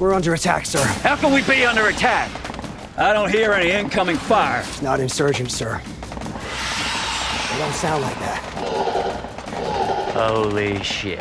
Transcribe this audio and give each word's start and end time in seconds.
We're 0.00 0.14
under 0.14 0.32
attack, 0.32 0.64
sir. 0.64 0.82
How 0.82 1.14
can 1.14 1.30
we 1.30 1.42
be 1.42 1.66
under 1.66 1.88
attack? 1.88 2.30
I 2.96 3.12
don't 3.12 3.30
hear 3.30 3.52
any 3.52 3.70
incoming 3.70 4.16
fire. 4.16 4.60
It's 4.60 4.80
not 4.80 4.98
insurgents, 4.98 5.54
sir. 5.54 5.78
They 5.78 7.58
don't 7.58 7.74
sound 7.74 8.02
like 8.02 8.18
that. 8.20 8.42
Holy 10.14 10.82
shit. 10.82 11.20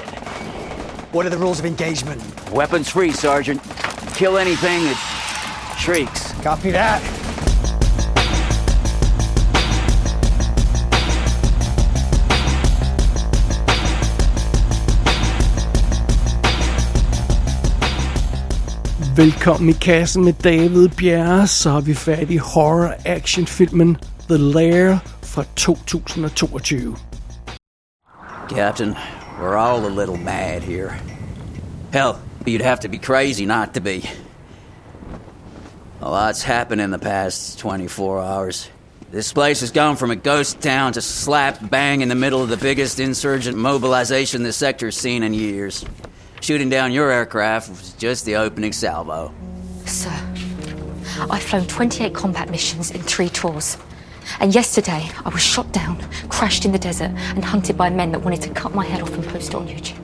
What 1.11 1.25
are 1.25 1.29
the 1.29 1.37
rules 1.37 1.59
of 1.59 1.65
engagement? 1.65 2.23
Weapons 2.51 2.87
free, 2.89 3.11
Sergeant. 3.11 3.61
Kill 4.13 4.37
anything 4.37 4.83
that 4.85 5.75
shrieks. 5.77 6.31
Copy 6.41 6.71
that. 6.71 7.18
Velkommen 19.19 19.69
i 19.69 19.73
kassen 19.73 20.23
med 20.23 20.33
David 20.33 20.89
Bjerre, 20.89 21.47
så 21.47 21.69
har 21.69 21.81
vi 21.81 21.95
fat 21.95 22.31
i 22.31 22.37
horror-action-filmen 22.37 23.97
The 24.27 24.37
Lair 24.37 24.97
fra 25.21 25.43
2022. 25.55 26.95
Captain, 28.49 28.95
we're 29.41 29.57
all 29.57 29.85
a 29.85 29.89
little 29.89 30.17
mad 30.17 30.63
here. 30.63 30.97
Hell, 31.91 32.15
you'd 32.45 32.61
have 32.61 32.79
to 32.79 32.87
be 32.87 32.97
crazy 32.97 33.45
not 33.45 33.73
to 33.73 33.81
be. 33.81 34.09
A 36.01 36.09
lot's 36.09 36.43
happened 36.43 36.81
in 36.81 36.91
the 36.91 36.99
past 36.99 37.59
24 37.59 38.21
hours. 38.21 38.69
This 39.11 39.33
place 39.33 39.59
has 39.59 39.71
gone 39.71 39.97
from 39.97 40.11
a 40.11 40.15
ghost 40.15 40.61
town 40.61 40.93
to 40.93 41.01
slap 41.01 41.69
bang 41.69 42.01
in 42.01 42.09
the 42.09 42.15
middle 42.15 42.41
of 42.41 42.49
the 42.49 42.69
biggest 42.69 42.99
insurgent 42.99 43.57
mobilization 43.57 44.43
the 44.43 44.53
sector's 44.53 44.97
seen 44.97 45.23
in 45.23 45.33
years. 45.33 45.85
Shooting 46.49 46.69
down 46.69 46.91
your 46.91 47.11
aircraft 47.11 47.69
was 47.69 47.93
just 47.93 48.25
the 48.25 48.35
opening 48.35 48.73
salvo. 48.73 49.31
Sir, 49.85 50.09
I've 51.29 51.43
flown 51.43 51.67
28 51.67 52.11
combat 52.15 52.49
missions 52.49 52.89
in 52.89 53.03
three 53.03 53.29
tours. 53.29 53.77
And 54.39 54.55
yesterday, 54.55 55.11
I 55.23 55.29
was 55.29 55.43
shot 55.43 55.71
down, 55.71 56.03
crashed 56.29 56.65
in 56.65 56.71
the 56.71 56.79
desert, 56.79 57.11
and 57.35 57.45
hunted 57.45 57.77
by 57.77 57.91
men 57.91 58.11
that 58.13 58.21
wanted 58.21 58.41
to 58.41 58.49
cut 58.49 58.73
my 58.73 58.83
head 58.83 58.99
off 58.99 59.13
and 59.13 59.23
post 59.27 59.49
it 59.49 59.55
on 59.57 59.67
YouTube. 59.67 59.99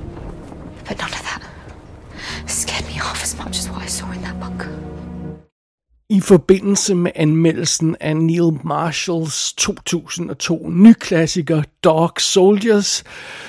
But 0.87 0.99
none 0.99 1.11
of 1.11 1.24
I 6.15 6.19
forbindelse 6.19 6.95
med 6.95 7.11
anmeldelsen 7.15 7.95
af 7.99 8.17
Neil 8.17 8.59
Marshalls 8.63 9.53
2002 9.53 10.69
nyklassiker 10.69 11.63
Dog 11.83 12.11
Soldiers, 12.19 13.03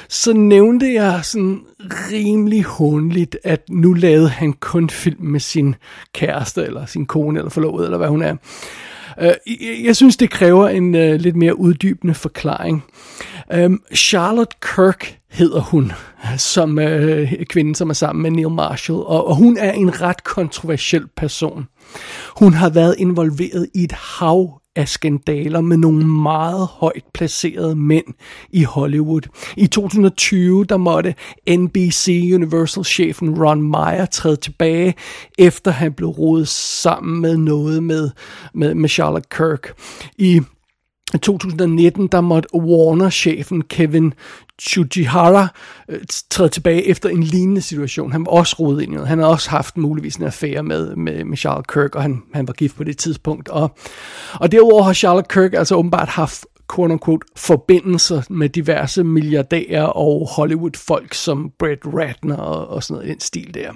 så 0.09 0.33
nævnte 0.33 0.93
jeg 0.93 1.21
sådan 1.23 1.61
rimelig 1.81 2.65
håndligt, 2.65 3.37
at 3.45 3.63
nu 3.71 3.93
lavede 3.93 4.29
han 4.29 4.53
kun 4.53 4.91
film 4.91 5.25
med 5.25 5.41
sin 5.41 5.75
kæreste, 6.13 6.65
eller 6.65 6.87
sin 6.87 7.07
kone, 7.07 7.39
eller 7.39 7.51
forlovet, 7.51 7.85
eller 7.85 7.99
hvad 7.99 8.09
hun 8.09 8.23
er. 8.23 8.37
Øh, 9.21 9.85
jeg 9.85 9.97
synes, 9.97 10.17
det 10.17 10.31
kræver 10.31 10.69
en 10.69 10.95
øh, 10.95 11.21
lidt 11.21 11.37
mere 11.37 11.59
uddybende 11.59 12.15
forklaring. 12.15 12.85
Øhm, 13.53 13.83
Charlotte 13.95 14.57
Kirk 14.63 15.19
hedder 15.31 15.61
hun, 15.61 15.93
som 16.37 16.79
øh, 16.79 17.33
kvinden, 17.51 17.75
som 17.75 17.91
er 17.91 17.95
sammen 17.95 18.23
med 18.23 18.31
Neil 18.31 18.51
Marshall, 18.51 19.01
og, 19.01 19.29
og 19.29 19.37
hun 19.37 19.59
er 19.59 19.73
en 19.73 20.03
ret 20.03 20.25
kontroversiel 20.25 21.07
person. 21.17 21.67
Hun 22.37 22.53
har 22.53 22.71
været 22.71 22.95
involveret 22.99 23.67
i 23.75 23.85
et 23.85 23.93
hav 23.93 24.61
af 24.77 24.89
skandaler 24.89 25.61
med 25.61 25.77
nogle 25.77 26.07
meget 26.07 26.67
højt 26.67 27.05
placerede 27.15 27.77
mænd 27.77 28.07
i 28.51 28.63
Hollywood. 28.63 29.21
I 29.57 29.67
2020 29.67 30.65
der 30.65 30.77
måtte 30.77 31.15
NBC 31.51 32.31
Universal-chefen 32.35 33.43
Ron 33.43 33.63
Meyer 33.63 34.07
træde 34.07 34.37
tilbage, 34.37 34.95
efter 35.39 35.71
han 35.71 35.93
blev 35.93 36.09
rodet 36.09 36.49
sammen 36.49 37.21
med 37.21 37.37
noget 37.37 37.83
med, 37.83 38.11
med, 38.55 38.75
med 38.75 38.89
Charlotte 38.89 39.29
Kirk. 39.31 39.73
I 40.19 40.41
2019 41.13 42.07
der 42.07 42.21
måtte 42.21 42.55
Warner-chefen 42.55 43.63
Kevin 43.63 44.15
Chujihara 44.63 45.49
øh, 45.89 46.01
træde 46.31 46.49
tilbage 46.49 46.87
efter 46.87 47.09
en 47.09 47.23
lignende 47.23 47.61
situation. 47.61 48.13
Han 48.13 48.27
var 48.27 48.33
også 48.33 48.57
rodet 48.59 48.83
ind 48.83 48.93
i 48.93 48.95
noget. 48.95 49.09
Han 49.09 49.19
har 49.19 49.27
også 49.27 49.51
haft 49.51 49.77
muligvis 49.77 50.17
en 50.17 50.25
affære 50.25 50.63
med, 50.63 50.97
med, 50.97 51.25
med 51.25 51.37
Charlotte 51.37 51.73
Kirk, 51.73 51.95
og 51.95 52.03
han, 52.03 52.23
han 52.35 52.47
var 52.47 52.53
gift 52.53 52.77
på 52.77 52.85
det 52.85 52.99
tidspunkt. 52.99 53.49
Og, 53.49 53.77
og 54.33 54.53
derudover 54.53 54.83
har 54.83 54.93
Charlotte 54.93 55.29
Kirk 55.35 55.55
altså 55.55 55.75
åbenbart 55.75 56.09
haft 56.09 56.47
quote 56.75 56.93
unquote, 56.93 57.27
forbindelser 57.37 58.23
med 58.31 58.49
diverse 58.49 59.05
milliardærer 59.05 59.85
og 59.85 60.29
Hollywood-folk 60.37 61.15
som 61.15 61.51
Brett 61.59 61.81
Ratner 61.85 62.37
og, 62.37 62.69
og 62.69 62.83
sådan 62.83 62.95
noget 62.95 63.09
i 63.09 63.13
den 63.13 63.21
stil 63.21 63.55
der. 63.55 63.73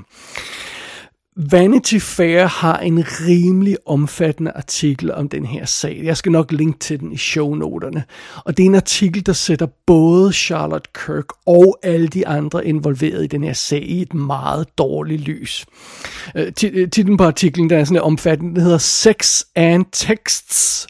Vanity 1.49 1.99
Fair 1.99 2.47
har 2.47 2.78
en 2.78 3.05
rimelig 3.28 3.77
omfattende 3.87 4.51
artikel 4.51 5.12
om 5.12 5.28
den 5.28 5.47
her 5.47 5.65
sag. 5.65 6.01
Jeg 6.05 6.17
skal 6.17 6.33
nok 6.33 6.53
linke 6.53 6.78
til 6.78 7.01
den 7.01 7.12
i 7.12 7.17
shownoterne. 7.17 8.05
Og 8.45 8.56
det 8.56 8.62
er 8.62 8.67
en 8.67 8.75
artikel, 8.75 9.27
der 9.27 9.33
sætter 9.33 9.67
både 9.87 10.33
Charlotte 10.33 10.91
Kirk 10.95 11.25
og 11.47 11.78
alle 11.83 12.09
de 12.09 12.28
andre 12.28 12.67
involverede 12.67 13.25
i 13.25 13.28
den 13.28 13.45
her 13.45 13.53
sag 13.53 13.83
i 13.83 14.03
et 14.03 14.15
meget 14.15 14.78
dårligt 14.78 15.21
lys. 15.23 15.67
Øh, 16.37 16.53
titlen 16.93 17.17
på 17.17 17.25
artiklen 17.25 17.71
der 17.71 17.78
er 17.78 17.84
sådan 17.84 18.03
omfattende. 18.03 18.55
Den 18.55 18.62
hedder 18.62 18.78
Sex 18.78 19.43
and 19.55 19.84
Texts 19.93 20.87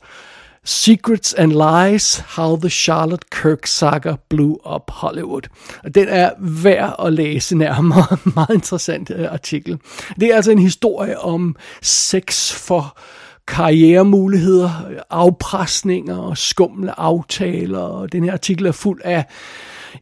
Secrets 0.65 1.33
and 1.35 1.53
Lies, 1.53 2.19
How 2.37 2.57
the 2.57 2.71
Charlotte 2.71 3.31
Kirk 3.31 3.67
Saga 3.67 4.17
Blew 4.29 4.57
Up 4.75 4.91
Hollywood. 4.91 5.43
Og 5.85 5.95
den 5.95 6.09
er 6.09 6.31
værd 6.39 6.97
at 6.99 7.13
læse 7.13 7.57
nærmere. 7.57 8.17
Meget 8.37 8.55
interessant 8.55 9.11
øh, 9.11 9.33
artikel. 9.33 9.79
Det 10.21 10.31
er 10.31 10.37
altså 10.37 10.51
en 10.51 10.59
historie 10.59 11.19
om 11.19 11.57
sex 11.83 12.53
for 12.53 12.99
karrieremuligheder, 13.47 14.71
afpresninger 15.11 16.17
og 16.17 16.39
skumle 16.39 17.01
aftaler. 17.01 17.79
Og 17.79 18.13
den 18.13 18.25
her 18.25 18.33
artikel 18.33 18.67
er 18.67 18.73
fuld 18.73 19.01
af 19.05 19.25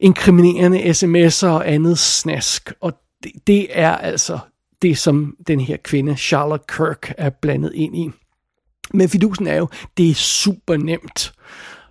inkriminerende 0.00 0.78
sms'er 0.78 1.46
og 1.46 1.72
andet 1.72 1.98
snask. 1.98 2.72
Og 2.80 2.92
det, 3.22 3.32
det 3.46 3.66
er 3.70 3.96
altså 3.96 4.38
det, 4.82 4.98
som 4.98 5.36
den 5.46 5.60
her 5.60 5.76
kvinde, 5.76 6.16
Charlotte 6.16 6.64
Kirk, 6.68 7.14
er 7.18 7.30
blandet 7.30 7.72
ind 7.74 7.96
i. 7.96 8.10
Men 8.94 9.08
fidusen 9.08 9.46
er 9.46 9.56
jo, 9.56 9.68
det 9.96 10.10
er 10.10 10.14
super 10.14 10.76
nemt, 10.76 11.32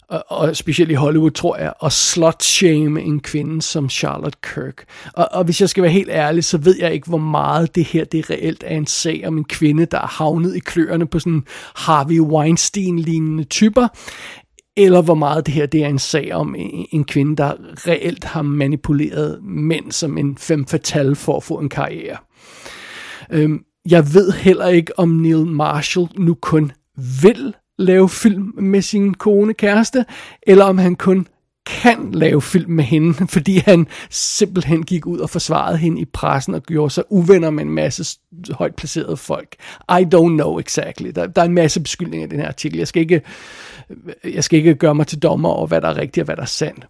og, 0.09 0.23
og 0.27 0.55
specielt 0.55 0.91
i 0.91 0.93
Hollywood, 0.93 1.31
tror 1.31 1.57
jeg, 1.57 1.73
at 1.83 1.93
slot-shame 1.93 3.01
en 3.01 3.19
kvinde 3.19 3.61
som 3.61 3.89
Charlotte 3.89 4.37
Kirk. 4.43 4.85
Og, 5.13 5.27
og 5.31 5.43
hvis 5.43 5.61
jeg 5.61 5.69
skal 5.69 5.83
være 5.83 5.91
helt 5.91 6.09
ærlig, 6.09 6.43
så 6.43 6.57
ved 6.57 6.75
jeg 6.79 6.93
ikke, 6.93 7.07
hvor 7.07 7.17
meget 7.17 7.75
det 7.75 7.83
her 7.83 8.05
det 8.05 8.29
reelt 8.29 8.63
er 8.67 8.77
en 8.77 8.87
sag 8.87 9.23
om 9.27 9.37
en 9.37 9.45
kvinde, 9.45 9.85
der 9.85 9.97
er 9.97 10.07
havnet 10.07 10.55
i 10.55 10.59
kløerne 10.59 11.07
på 11.07 11.19
sådan 11.19 11.43
Harvey 11.75 12.19
Weinstein-lignende 12.19 13.43
typer, 13.43 13.87
eller 14.77 15.01
hvor 15.01 15.15
meget 15.15 15.45
det 15.45 15.53
her 15.53 15.65
det 15.65 15.83
er 15.83 15.87
en 15.87 15.99
sag 15.99 16.33
om 16.33 16.55
en, 16.91 17.03
kvinde, 17.03 17.35
der 17.35 17.53
reelt 17.87 18.23
har 18.23 18.41
manipuleret 18.41 19.43
mænd 19.43 19.91
som 19.91 20.17
en 20.17 20.37
fem 20.37 20.65
fatale 20.65 21.15
for 21.15 21.37
at 21.37 21.43
få 21.43 21.59
en 21.59 21.69
karriere. 21.69 22.17
Øhm, 23.31 23.59
jeg 23.89 24.13
ved 24.13 24.31
heller 24.31 24.67
ikke, 24.67 24.99
om 24.99 25.09
Neil 25.09 25.45
Marshall 25.45 26.07
nu 26.17 26.33
kun 26.33 26.71
vil 27.21 27.53
lave 27.77 28.09
film 28.09 28.53
med 28.57 28.81
sin 28.81 29.13
kone 29.13 29.53
kæreste, 29.53 30.05
eller 30.47 30.65
om 30.65 30.77
han 30.77 30.95
kun 30.95 31.27
kan 31.67 32.11
lave 32.11 32.41
film 32.41 32.71
med 32.71 32.83
hende, 32.83 33.13
fordi 33.35 33.57
han 33.57 33.87
simpelthen 34.09 34.83
gik 34.83 35.05
ud 35.05 35.19
og 35.19 35.29
forsvarede 35.29 35.77
hende 35.77 36.01
i 36.01 36.05
pressen 36.05 36.53
og 36.53 36.63
gjorde 36.63 36.93
sig 36.93 37.03
uvenner 37.09 37.49
med 37.49 37.63
en 37.63 37.71
masse 37.71 38.19
højt 38.51 38.75
placerede 38.75 39.17
folk. 39.17 39.55
I 39.89 40.03
don't 40.15 40.27
know 40.27 40.59
exactly. 40.59 41.11
Der, 41.15 41.27
der 41.27 41.41
er 41.41 41.45
en 41.45 41.53
masse 41.53 41.81
beskyldninger 41.81 42.27
i 42.27 42.29
den 42.29 42.39
her 42.39 42.47
artikel. 42.47 42.77
Jeg 42.77 42.87
skal 42.87 43.01
ikke, 43.01 43.21
øh, 44.23 44.35
jeg 44.35 44.43
skal 44.43 44.59
ikke 44.59 44.75
gøre 44.75 44.95
mig 44.95 45.07
til 45.07 45.19
dommer 45.19 45.49
over, 45.49 45.67
hvad 45.67 45.81
der 45.81 45.87
er 45.87 45.97
rigtigt 45.97 46.21
og 46.21 46.25
hvad 46.25 46.35
der 46.35 46.41
er 46.41 46.45
sandt. 46.45 46.87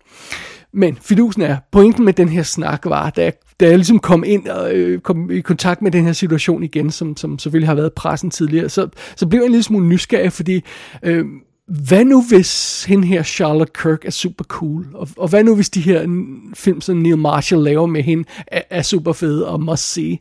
Men 0.78 0.98
fidusen 1.02 1.42
er, 1.42 1.58
pointen 1.72 2.06
med 2.06 2.14
den 2.14 2.30
her 2.30 2.44
snak 2.44 2.86
var, 2.86 3.10
da 3.10 3.24
jeg, 3.24 3.34
da 3.60 3.66
jeg 3.66 3.78
ligesom 3.78 4.00
kom 4.00 4.24
ind 4.28 4.48
og 4.48 4.74
øh, 4.74 5.00
kom 5.00 5.32
i 5.32 5.42
kontakt 5.42 5.82
med 5.82 5.92
den 5.92 6.06
her 6.06 6.14
situation 6.14 6.64
igen, 6.64 6.92
som, 6.92 7.18
som 7.18 7.40
selvfølgelig 7.40 7.68
har 7.68 7.76
været 7.76 7.94
pressen 7.94 8.32
tidligere, 8.32 8.70
så, 8.70 8.90
så 9.16 9.28
blev 9.28 9.40
jeg 9.40 9.46
en 9.46 9.52
lille 9.52 9.64
smule 9.64 9.88
nysgerrig, 9.88 10.34
fordi 10.34 10.64
øh, 11.04 11.26
hvad 11.68 12.06
nu 12.06 12.24
hvis 12.30 12.84
hende 12.84 13.08
her 13.08 13.24
Charlotte 13.24 13.74
Kirk 13.82 14.06
er 14.06 14.12
super 14.12 14.44
cool? 14.44 14.88
Og, 14.94 15.08
og 15.18 15.28
hvad 15.28 15.44
nu 15.44 15.56
hvis 15.56 15.70
de 15.70 15.82
her 15.82 16.02
film, 16.54 16.82
som 16.82 16.98
Neil 16.98 17.18
Marshall 17.18 17.64
laver 17.64 17.86
med 17.86 18.04
hende, 18.04 18.24
er, 18.48 18.62
er 18.70 18.82
super 18.82 19.14
fede 19.14 19.48
og 19.48 19.62
must 19.62 19.92
see? 19.92 20.20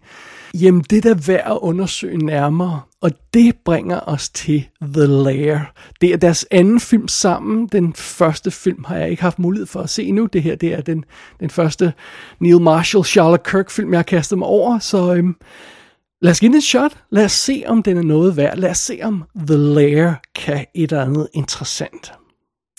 Jamen, 0.54 0.84
det 0.90 1.06
er 1.06 1.14
da 1.14 1.20
værd 1.26 1.50
at 1.50 1.58
undersøge 1.60 2.18
nærmere, 2.18 2.80
og 3.06 3.12
det 3.34 3.56
bringer 3.64 4.00
os 4.00 4.28
til 4.28 4.68
The 4.82 5.06
Lair. 5.06 5.58
Det 6.00 6.12
er 6.12 6.16
deres 6.16 6.46
anden 6.50 6.80
film 6.80 7.08
sammen. 7.08 7.66
Den 7.66 7.94
første 7.94 8.50
film 8.50 8.84
har 8.84 8.96
jeg 8.96 9.10
ikke 9.10 9.22
haft 9.22 9.38
mulighed 9.38 9.66
for 9.66 9.80
at 9.80 9.90
se 9.90 10.04
endnu. 10.04 10.26
Det 10.26 10.42
her 10.42 10.56
det 10.56 10.72
er 10.72 10.80
den, 10.80 11.04
den 11.40 11.50
første 11.50 11.92
Neil 12.40 12.60
Marshall, 12.60 13.04
Charlotte 13.04 13.50
Kirk 13.50 13.70
film, 13.70 13.92
jeg 13.92 13.98
har 13.98 14.02
kastet 14.02 14.38
mig 14.38 14.48
over. 14.48 14.78
Så 14.78 15.14
øhm, 15.14 15.36
lad 16.22 16.30
os 16.30 16.40
give 16.40 16.48
den 16.48 16.58
et 16.58 16.64
shot. 16.64 16.92
Lad 17.10 17.24
os 17.24 17.32
se, 17.32 17.62
om 17.66 17.82
den 17.82 17.96
er 17.96 18.02
noget 18.02 18.36
værd. 18.36 18.58
Lad 18.58 18.70
os 18.70 18.78
se, 18.78 18.98
om 19.02 19.24
The 19.36 19.56
Lair 19.56 20.12
kan 20.34 20.66
et 20.74 20.92
eller 20.92 21.04
andet 21.04 21.28
interessant. 21.34 22.12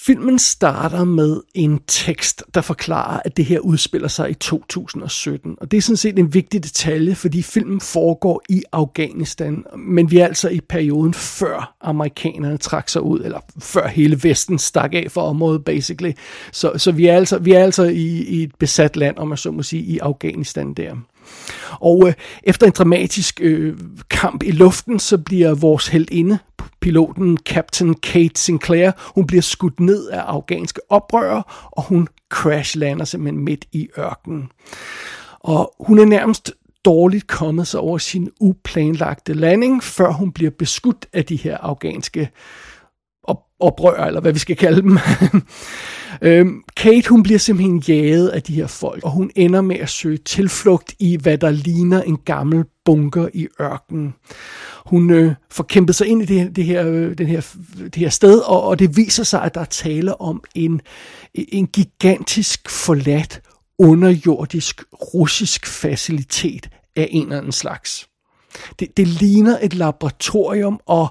Filmen 0.08 0.40
starter 0.40 1.04
med 1.04 1.42
en 1.54 1.80
tekst, 1.88 2.44
der 2.54 2.62
forklarer, 2.62 3.20
at 3.26 3.38
det 3.38 3.46
her 3.46 3.60
udspiller 3.60 4.08
sig 4.08 4.30
i 4.30 4.34
2017. 4.34 5.56
Og 5.62 5.72
det 5.72 5.78
er 5.78 5.82
sådan 5.82 5.98
set 5.98 6.20
en 6.20 6.34
vigtig 6.34 6.64
detalje, 6.64 7.16
fordi 7.16 7.42
filmen 7.42 7.82
foregår 7.82 8.42
i 8.50 8.64
Afghanistan, 8.72 9.64
men 9.78 10.12
vi 10.12 10.18
er 10.18 10.26
altså 10.26 10.50
i 10.50 10.60
perioden 10.60 11.14
før 11.14 11.76
amerikanerne 11.82 12.58
trak 12.58 12.90
sig 12.90 13.02
ud, 13.02 13.20
eller 13.20 13.40
før 13.60 13.88
hele 13.88 14.24
Vesten 14.24 14.60
stak 14.60 14.94
af 14.94 15.08
for 15.10 15.22
området, 15.22 15.64
basically. 15.66 16.12
Så, 16.52 16.72
så 16.78 16.92
vi 16.92 17.08
er 17.08 17.16
altså, 17.16 17.38
vi 17.38 17.52
er 17.52 17.64
altså 17.64 17.84
i, 17.84 18.08
i 18.08 18.44
et 18.44 18.56
besat 18.60 18.96
land, 18.96 19.18
om 19.18 19.28
man 19.28 19.38
så 19.38 19.52
må 19.52 19.64
sige, 19.64 19.84
i 19.84 20.00
Afghanistan 20.00 20.74
der. 20.74 20.96
Og 21.80 22.08
øh, 22.08 22.14
efter 22.44 22.68
en 22.68 22.74
dramatisk 22.78 23.40
øh, 23.44 23.78
kamp 24.10 24.44
i 24.44 24.52
luften, 24.52 25.00
så 25.00 25.18
bliver 25.18 25.54
vores 25.54 25.88
heldinde, 25.88 26.40
piloten 26.82 27.38
Captain 27.38 27.94
Kate 27.94 28.42
Sinclair, 28.42 28.92
hun 29.16 29.28
bliver 29.28 29.42
skudt 29.42 29.80
ned 29.80 30.08
af 30.08 30.20
afghanske 30.20 30.82
oprørere, 30.90 31.44
og 31.72 31.84
hun 31.84 32.08
crashlander 32.30 33.06
simpelthen 33.06 33.44
midt 33.44 33.66
i 33.72 33.90
ørkenen. 33.98 34.52
Og 35.40 35.74
hun 35.80 36.00
er 36.00 36.06
nærmest 36.06 36.52
dårligt 36.86 37.28
kommet 37.28 37.68
sig 37.68 37.80
over 37.80 37.98
sin 37.98 38.30
uplanlagte 38.40 39.34
landing, 39.34 39.84
før 39.84 40.12
hun 40.12 40.32
bliver 40.32 40.52
beskudt 40.52 41.06
af 41.14 41.26
de 41.26 41.36
her 41.36 41.58
afghanske 41.58 42.30
oprør, 43.60 44.06
eller 44.06 44.22
hvad 44.22 44.34
vi 44.34 44.40
skal 44.40 44.56
kalde 44.56 44.82
dem. 44.82 44.98
øhm, 46.22 46.64
Kate, 46.78 47.10
hun 47.10 47.24
bliver 47.24 47.40
simpelthen 47.40 47.80
jaget 47.80 48.30
af 48.30 48.44
de 48.44 48.54
her 48.54 48.68
folk, 48.68 49.04
og 49.04 49.12
hun 49.12 49.32
ender 49.36 49.62
med 49.62 49.76
at 49.76 49.90
søge 49.90 50.18
tilflugt 50.18 50.94
i, 51.00 51.18
hvad 51.22 51.38
der 51.38 51.50
ligner 51.50 52.02
en 52.02 52.18
gammel 52.26 52.66
bunker 52.86 53.28
i 53.34 53.48
ørkenen. 53.62 54.14
Hun 54.86 55.10
øh, 55.10 55.34
får 55.52 55.64
kæmpet 55.64 55.96
sig 55.96 56.08
ind 56.08 56.22
i 56.22 56.26
det, 56.26 56.56
det, 56.56 56.66
her, 56.66 56.88
øh, 56.88 57.18
den 57.18 57.28
her, 57.28 57.56
det 57.78 57.96
her 57.96 58.10
sted, 58.10 58.40
og, 58.40 58.64
og 58.64 58.80
det 58.80 58.98
viser 58.98 59.24
sig, 59.24 59.44
at 59.44 59.56
der 59.56 59.62
er 59.62 59.66
tale 59.66 60.22
om 60.22 60.44
en, 60.56 60.82
en 61.34 61.68
gigantisk 61.68 62.70
forladt 62.70 63.42
underjordisk 63.80 64.84
russisk 65.14 65.68
facilitet 65.68 66.70
af 66.96 67.08
en 67.12 67.24
eller 67.24 67.38
anden 67.38 67.52
slags. 67.52 68.10
Det, 68.80 68.98
det 68.98 69.08
ligner 69.08 69.58
et 69.62 69.74
laboratorium, 69.74 70.80
og 70.86 71.08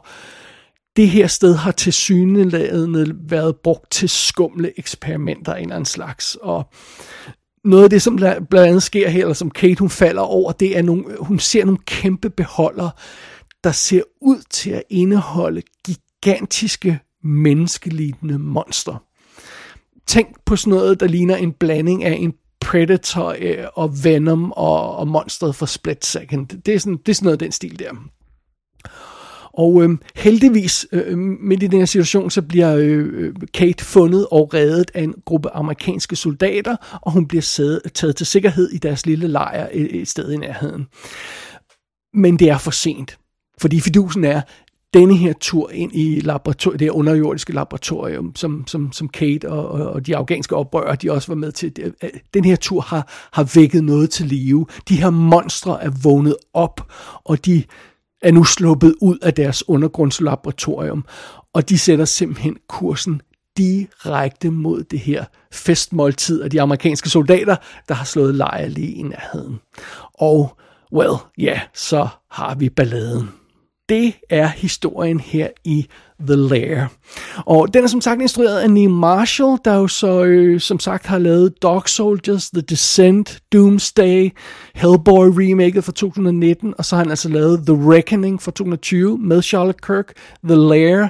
det 0.96 1.08
her 1.08 1.26
sted 1.26 1.54
har 1.54 1.72
til 1.72 1.93
syneladende 1.93 3.16
været 3.20 3.56
brugt 3.56 3.90
til 3.90 4.08
skumle 4.08 4.78
eksperimenter 4.78 5.52
af 5.52 5.58
en 5.58 5.62
eller 5.62 5.75
anden 5.75 5.87
slags. 5.87 6.37
Og 6.43 6.70
noget 7.64 7.84
af 7.84 7.90
det, 7.90 8.02
som 8.02 8.16
blandt 8.16 8.54
andet 8.54 8.82
sker 8.82 9.08
her, 9.08 9.20
eller 9.20 9.34
som 9.34 9.50
Kate 9.50 9.78
hun 9.78 9.90
falder 9.90 10.22
over, 10.22 10.52
det 10.52 10.78
er 10.78 10.82
nogle, 10.82 11.04
hun 11.20 11.38
ser 11.38 11.64
nogle 11.64 11.78
kæmpe 11.87 12.31
beholder, 12.31 12.90
der 13.64 13.72
ser 13.72 14.02
ud 14.20 14.43
til 14.50 14.70
at 14.70 14.82
indeholde 14.90 15.62
gigantiske 15.87 16.98
menneskelignende 17.25 18.38
monster. 18.38 19.02
Tænk 20.06 20.28
på 20.44 20.56
sådan 20.56 20.70
noget, 20.70 21.00
der 21.00 21.06
ligner 21.06 21.37
en 21.37 21.52
blanding 21.52 22.04
af 22.04 22.12
en 22.12 22.34
Predator 22.60 23.37
øh, 23.38 23.64
og 23.75 24.04
Venom 24.04 24.52
og, 24.52 24.96
og 24.96 25.08
monstret 25.08 25.54
fra 25.54 25.66
Split 25.66 26.04
Second. 26.04 26.46
Det 26.46 26.75
er, 26.75 26.78
sådan, 26.78 26.96
det 26.96 27.08
er 27.08 27.14
sådan 27.14 27.25
noget 27.25 27.34
af 27.34 27.38
den 27.38 27.52
stil 27.52 27.78
der. 27.78 27.90
Og 29.56 29.82
øhm, 29.82 29.93
øh, 29.93 29.99
heldigvis, 30.17 30.87
øh, 30.93 31.19
midt 31.19 31.62
i 31.62 31.67
den 31.67 31.79
her 31.79 31.87
situation, 31.87 32.31
så 32.31 32.43
bliver 32.43 32.76
øh, 32.76 33.06
øh, 33.12 33.35
Kate 33.55 33.85
fundet 33.85 34.26
og 34.31 34.55
reddet 34.55 34.91
af 34.94 35.03
en 35.03 35.14
gruppe 35.25 35.50
amerikanske 35.50 36.17
soldater, 36.17 36.76
og 37.03 37.12
hun 37.12 37.26
bliver 37.26 37.43
sæde, 37.43 37.81
taget 37.94 38.17
til 38.17 38.26
sikkerhed 38.26 38.70
i 38.70 38.79
deres 38.79 39.06
lille 39.06 39.29
lejr 39.29 39.69
et, 39.73 40.00
et 40.00 40.08
sted 40.08 40.32
i 40.32 40.37
nærheden. 40.37 40.87
Men 42.14 42.38
det 42.38 42.50
er 42.50 42.58
for 42.58 42.70
sent, 42.70 43.19
fordi 43.61 43.81
fidusen 43.81 44.25
er, 44.25 44.41
denne 44.94 45.17
her 45.17 45.32
tur 45.41 45.70
ind 45.70 45.93
i 45.94 46.20
laboratoriet, 46.20 46.81
det 46.81 46.87
her 46.87 46.93
underjordiske 46.93 47.53
laboratorium, 47.53 48.37
som, 48.37 48.64
som, 48.67 48.93
som 48.93 49.08
Kate 49.08 49.50
og, 49.50 49.69
og, 49.69 49.93
og 49.93 50.06
de 50.06 50.17
afghanske 50.17 50.56
oprørere, 50.56 50.97
de 50.97 51.12
også 51.12 51.29
var 51.29 51.35
med 51.35 51.53
til, 51.53 51.73
øh, 52.03 52.11
den 52.35 52.44
her 52.44 52.56
tur 52.56 52.81
har, 52.81 53.29
har 53.32 53.53
vækket 53.55 53.85
noget 53.85 54.11
til 54.11 54.26
live. 54.26 54.67
De 54.88 54.97
her 54.97 55.11
monstre 55.11 55.82
er 55.82 55.91
vågnet 56.03 56.37
op, 56.55 56.93
og 57.25 57.47
de 57.47 57.64
er 58.23 58.33
nu 58.33 58.45
sluppet 58.45 58.95
ud 59.01 59.19
af 59.23 59.35
deres 59.35 59.69
undergrundslaboratorium, 59.69 61.05
og 61.55 61.69
de 61.69 61.79
sætter 61.79 62.05
simpelthen 62.05 62.57
kursen 62.69 63.21
direkte 63.57 64.51
mod 64.51 64.83
det 64.83 64.99
her 64.99 65.25
festmåltid 65.53 66.43
af 66.43 66.51
de 66.51 66.61
amerikanske 66.61 67.09
soldater, 67.09 67.57
der 67.89 67.95
har 67.95 68.05
slået 68.05 68.35
lejr 68.35 68.69
lige 68.69 68.93
i 68.93 69.03
nærheden. 69.03 69.61
Og, 70.15 70.57
well, 70.93 71.15
ja, 71.39 71.45
yeah, 71.45 71.61
så 71.75 72.09
har 72.31 72.55
vi 72.55 72.69
balladen. 72.69 73.29
Det 73.88 74.15
er 74.31 74.47
historien 74.47 75.21
her 75.21 75.49
i 75.65 75.87
The 76.21 76.37
Lair. 76.37 76.87
Og 77.37 77.75
den 77.75 77.85
er 77.85 77.88
som 77.88 78.00
sagt 78.00 78.23
instrueret 78.23 78.59
af 78.59 78.71
Neil 78.71 78.91
Marshall, 78.91 79.59
der 79.65 79.75
jo 79.75 79.88
så 79.88 80.25
øh, 80.25 80.61
som 80.61 80.81
sagt 80.81 81.06
har 81.06 81.19
lavet 81.19 81.62
Dog 81.62 81.88
Soldiers, 81.88 82.50
The 82.50 82.61
Descent, 82.61 83.41
Doomsday, 83.53 84.31
Hellboy 84.75 85.27
remaket 85.27 85.85
fra 85.85 85.93
2019, 85.93 86.75
og 86.79 86.85
så 86.85 86.97
har 86.97 87.03
han 87.03 87.11
altså 87.11 87.29
lavet 87.29 87.62
The 87.67 87.94
Reckoning 87.94 88.43
fra 88.43 88.50
2020 88.50 89.19
med 89.19 89.43
Charlotte 89.43 89.81
Kirk, 89.87 90.12
The 90.44 90.55
Lair, 90.56 91.09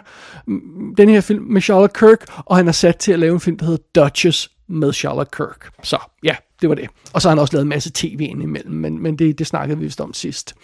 den 0.96 1.08
her 1.08 1.20
film 1.20 1.44
med 1.44 1.62
Charlotte 1.62 1.98
Kirk, 1.98 2.42
og 2.44 2.56
han 2.56 2.68
er 2.68 2.72
sat 2.72 2.96
til 2.96 3.12
at 3.12 3.18
lave 3.18 3.34
en 3.34 3.40
film, 3.40 3.56
der 3.58 3.66
hedder 3.66 4.04
Duchess 4.04 4.50
med 4.68 4.92
Charlotte 4.92 5.30
Kirk. 5.36 5.70
Så 5.82 5.98
ja, 6.22 6.36
det 6.60 6.68
var 6.68 6.74
det. 6.74 6.88
Og 7.12 7.22
så 7.22 7.28
har 7.28 7.30
han 7.34 7.40
også 7.40 7.54
lavet 7.54 7.62
en 7.62 7.68
masse 7.68 7.90
tv 7.94 8.20
indimellem, 8.20 8.74
men, 8.74 9.02
men 9.02 9.16
det, 9.16 9.38
det 9.38 9.46
snakkede 9.46 9.78
vi 9.78 9.84
vist 9.84 10.00
om 10.00 10.14
sidst. 10.14 10.54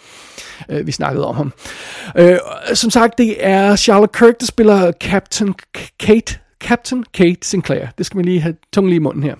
Øh, 0.69 0.87
vi 0.87 0.91
snakkede 0.91 1.27
om 1.27 1.35
ham. 1.35 1.53
Øh, 2.17 2.37
som 2.73 2.89
sagt, 2.89 3.17
det 3.17 3.45
er 3.45 3.75
Charlotte 3.75 4.19
Kirk, 4.19 4.39
der 4.39 4.45
spiller 4.45 4.91
Captain 4.91 5.55
Kate 5.99 6.39
Captain 6.63 7.03
Kate 7.13 7.47
Sinclair. 7.47 7.87
Det 7.97 8.05
skal 8.05 8.17
man 8.17 8.25
lige 8.25 8.41
have 8.41 8.55
tungen 8.73 8.89
lige 8.89 8.95
i 8.95 8.99
munden 8.99 9.23
her. 9.23 9.35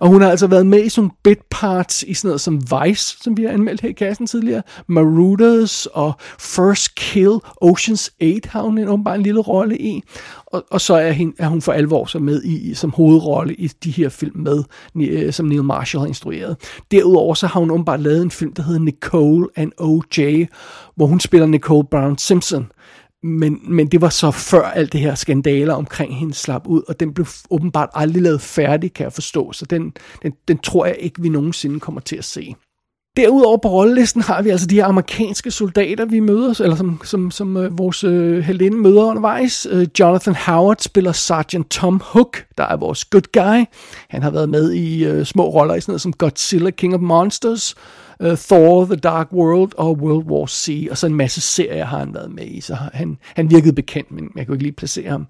Og 0.00 0.08
hun 0.08 0.22
har 0.22 0.30
altså 0.30 0.46
været 0.46 0.66
med 0.66 0.84
i 0.84 0.88
sådan 0.88 1.10
bit 1.24 1.38
parts 1.50 2.02
i 2.02 2.14
sådan 2.14 2.28
noget 2.28 2.40
som 2.40 2.60
Vice, 2.60 3.16
som 3.22 3.36
vi 3.36 3.42
har 3.42 3.50
anmeldt 3.50 3.80
her 3.80 3.88
i 3.88 3.92
kassen 3.92 4.26
tidligere. 4.26 4.62
Marauders 4.86 5.86
og 5.86 6.12
First 6.38 6.94
Kill, 6.94 7.38
Oceans 7.56 8.10
8 8.22 8.48
har 8.48 8.62
hun 8.62 8.78
en, 8.78 8.88
åbenbart 8.88 9.16
en 9.16 9.22
lille 9.22 9.40
rolle 9.40 9.78
i. 9.78 10.02
Og, 10.46 10.64
og 10.70 10.80
så 10.80 10.94
er, 10.94 11.10
hende, 11.10 11.34
er 11.38 11.48
hun 11.48 11.62
for 11.62 11.72
alvor 11.72 12.04
så 12.04 12.18
med 12.18 12.42
i, 12.44 12.74
som 12.74 12.90
hovedrolle 12.90 13.54
i 13.54 13.66
de 13.66 13.90
her 13.90 14.08
film 14.08 14.40
med, 14.40 14.64
øh, 14.96 15.32
som 15.32 15.46
Neil 15.46 15.64
Marshall 15.64 16.00
har 16.00 16.06
instrueret. 16.06 16.56
Derudover 16.90 17.34
så 17.34 17.46
har 17.46 17.60
hun 17.60 17.70
åbenbart 17.70 18.00
lavet 18.00 18.22
en 18.22 18.30
film, 18.30 18.54
der 18.54 18.62
hedder 18.62 18.80
Nicole 18.80 19.46
and 19.56 19.72
O.J., 19.78 20.44
hvor 20.96 21.06
hun 21.06 21.20
spiller 21.20 21.46
Nicole 21.46 21.86
Brown 21.90 22.18
Simpson 22.18 22.66
men, 23.22 23.60
men 23.62 23.86
det 23.86 24.00
var 24.00 24.08
så 24.08 24.30
før 24.30 24.62
alt 24.62 24.92
det 24.92 25.00
her 25.00 25.14
skandaler 25.14 25.74
omkring 25.74 26.16
hende 26.16 26.34
slap 26.34 26.66
ud, 26.66 26.82
og 26.88 27.00
den 27.00 27.14
blev 27.14 27.26
åbenbart 27.50 27.88
aldrig 27.94 28.22
lavet 28.22 28.40
færdig, 28.40 28.92
kan 28.92 29.04
jeg 29.04 29.12
forstå, 29.12 29.52
så 29.52 29.64
den, 29.64 29.92
den, 30.22 30.32
den 30.48 30.58
tror 30.58 30.86
jeg 30.86 30.96
ikke, 31.00 31.22
vi 31.22 31.28
nogensinde 31.28 31.80
kommer 31.80 32.00
til 32.00 32.16
at 32.16 32.24
se. 32.24 32.54
Derudover 33.16 33.56
på 33.56 33.68
rollelisten 33.68 34.22
har 34.22 34.42
vi 34.42 34.50
altså 34.50 34.66
de 34.66 34.74
her 34.74 34.84
amerikanske 34.84 35.50
soldater, 35.50 36.04
vi 36.04 36.20
møder, 36.20 36.60
eller 36.60 36.76
som, 36.76 37.00
som, 37.04 37.30
som 37.30 37.56
øh, 37.56 37.78
vores 37.78 38.04
øh, 38.04 38.38
helinde 38.38 38.76
møder 38.76 39.04
undervejs. 39.04 39.66
Øh, 39.70 39.86
Jonathan 40.00 40.34
Howard 40.34 40.76
spiller 40.80 41.12
Sergeant 41.12 41.70
Tom 41.70 42.00
Hook, 42.04 42.44
der 42.58 42.64
er 42.64 42.76
vores 42.76 43.04
good 43.04 43.32
guy. 43.32 43.64
Han 44.10 44.22
har 44.22 44.30
været 44.30 44.48
med 44.48 44.72
i 44.72 45.04
øh, 45.04 45.26
små 45.26 45.48
roller 45.48 45.74
i 45.74 45.80
sådan 45.80 45.92
noget 45.92 46.00
som 46.00 46.12
Godzilla, 46.12 46.70
King 46.70 46.94
of 46.94 47.00
Monsters, 47.00 47.74
uh, 48.20 48.36
Thor, 48.36 48.84
The 48.84 48.96
Dark 48.96 49.32
World 49.32 49.72
og 49.76 49.98
World 49.98 50.26
War 50.26 50.46
C, 50.46 50.88
og 50.90 50.98
så 50.98 51.06
en 51.06 51.14
masse 51.14 51.40
serier 51.40 51.84
har 51.84 51.98
han 51.98 52.14
været 52.14 52.30
med 52.30 52.44
i, 52.46 52.60
så 52.60 52.74
han, 52.92 53.18
han 53.36 53.50
virkede 53.50 53.72
bekendt, 53.72 54.12
men 54.12 54.30
jeg 54.36 54.46
kunne 54.46 54.54
ikke 54.54 54.64
lige 54.64 54.72
placere 54.72 55.10
ham. 55.10 55.26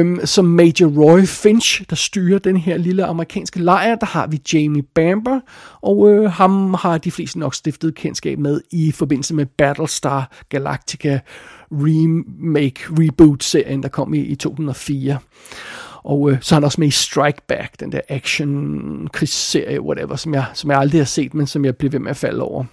Um, 0.00 0.20
som 0.24 0.44
Major 0.44 0.86
Roy 0.86 1.24
Finch, 1.24 1.82
der 1.90 1.96
styrer 1.96 2.38
den 2.38 2.56
her 2.56 2.76
lille 2.76 3.04
amerikanske 3.04 3.60
lejr, 3.60 3.94
der 3.94 4.06
har 4.06 4.26
vi 4.26 4.40
Jamie 4.52 4.82
Bamber, 4.82 5.40
og 5.82 5.98
uh, 5.98 6.24
ham 6.24 6.74
har 6.74 6.98
de 6.98 7.10
fleste 7.10 7.38
nok 7.38 7.54
stiftet 7.54 7.94
kendskab 7.94 8.38
med 8.38 8.60
i 8.70 8.92
forbindelse 8.92 9.34
med 9.34 9.46
Battlestar 9.46 10.32
Galactica 10.48 11.20
remake, 11.72 12.80
reboot-serien, 12.90 13.82
der 13.82 13.88
kom 13.88 14.14
i, 14.14 14.18
i 14.18 14.34
2004. 14.34 15.18
Og 16.04 16.30
øh, 16.30 16.38
så 16.40 16.54
er 16.54 16.56
han 16.56 16.64
også 16.64 16.80
med 16.80 16.88
i 16.88 16.90
Strike 16.90 17.42
Back, 17.48 17.80
den 17.80 17.92
der 17.92 18.00
action 18.08 19.08
krigsserie, 19.12 19.80
whatever, 19.80 20.16
som 20.16 20.34
jeg, 20.34 20.44
som 20.54 20.70
jeg 20.70 20.78
aldrig 20.78 21.00
har 21.00 21.06
set, 21.06 21.34
men 21.34 21.46
som 21.46 21.64
jeg 21.64 21.76
bliver 21.76 21.90
ved 21.90 21.98
med 21.98 22.10
at 22.10 22.16
falde 22.16 22.42
over. 22.42 22.64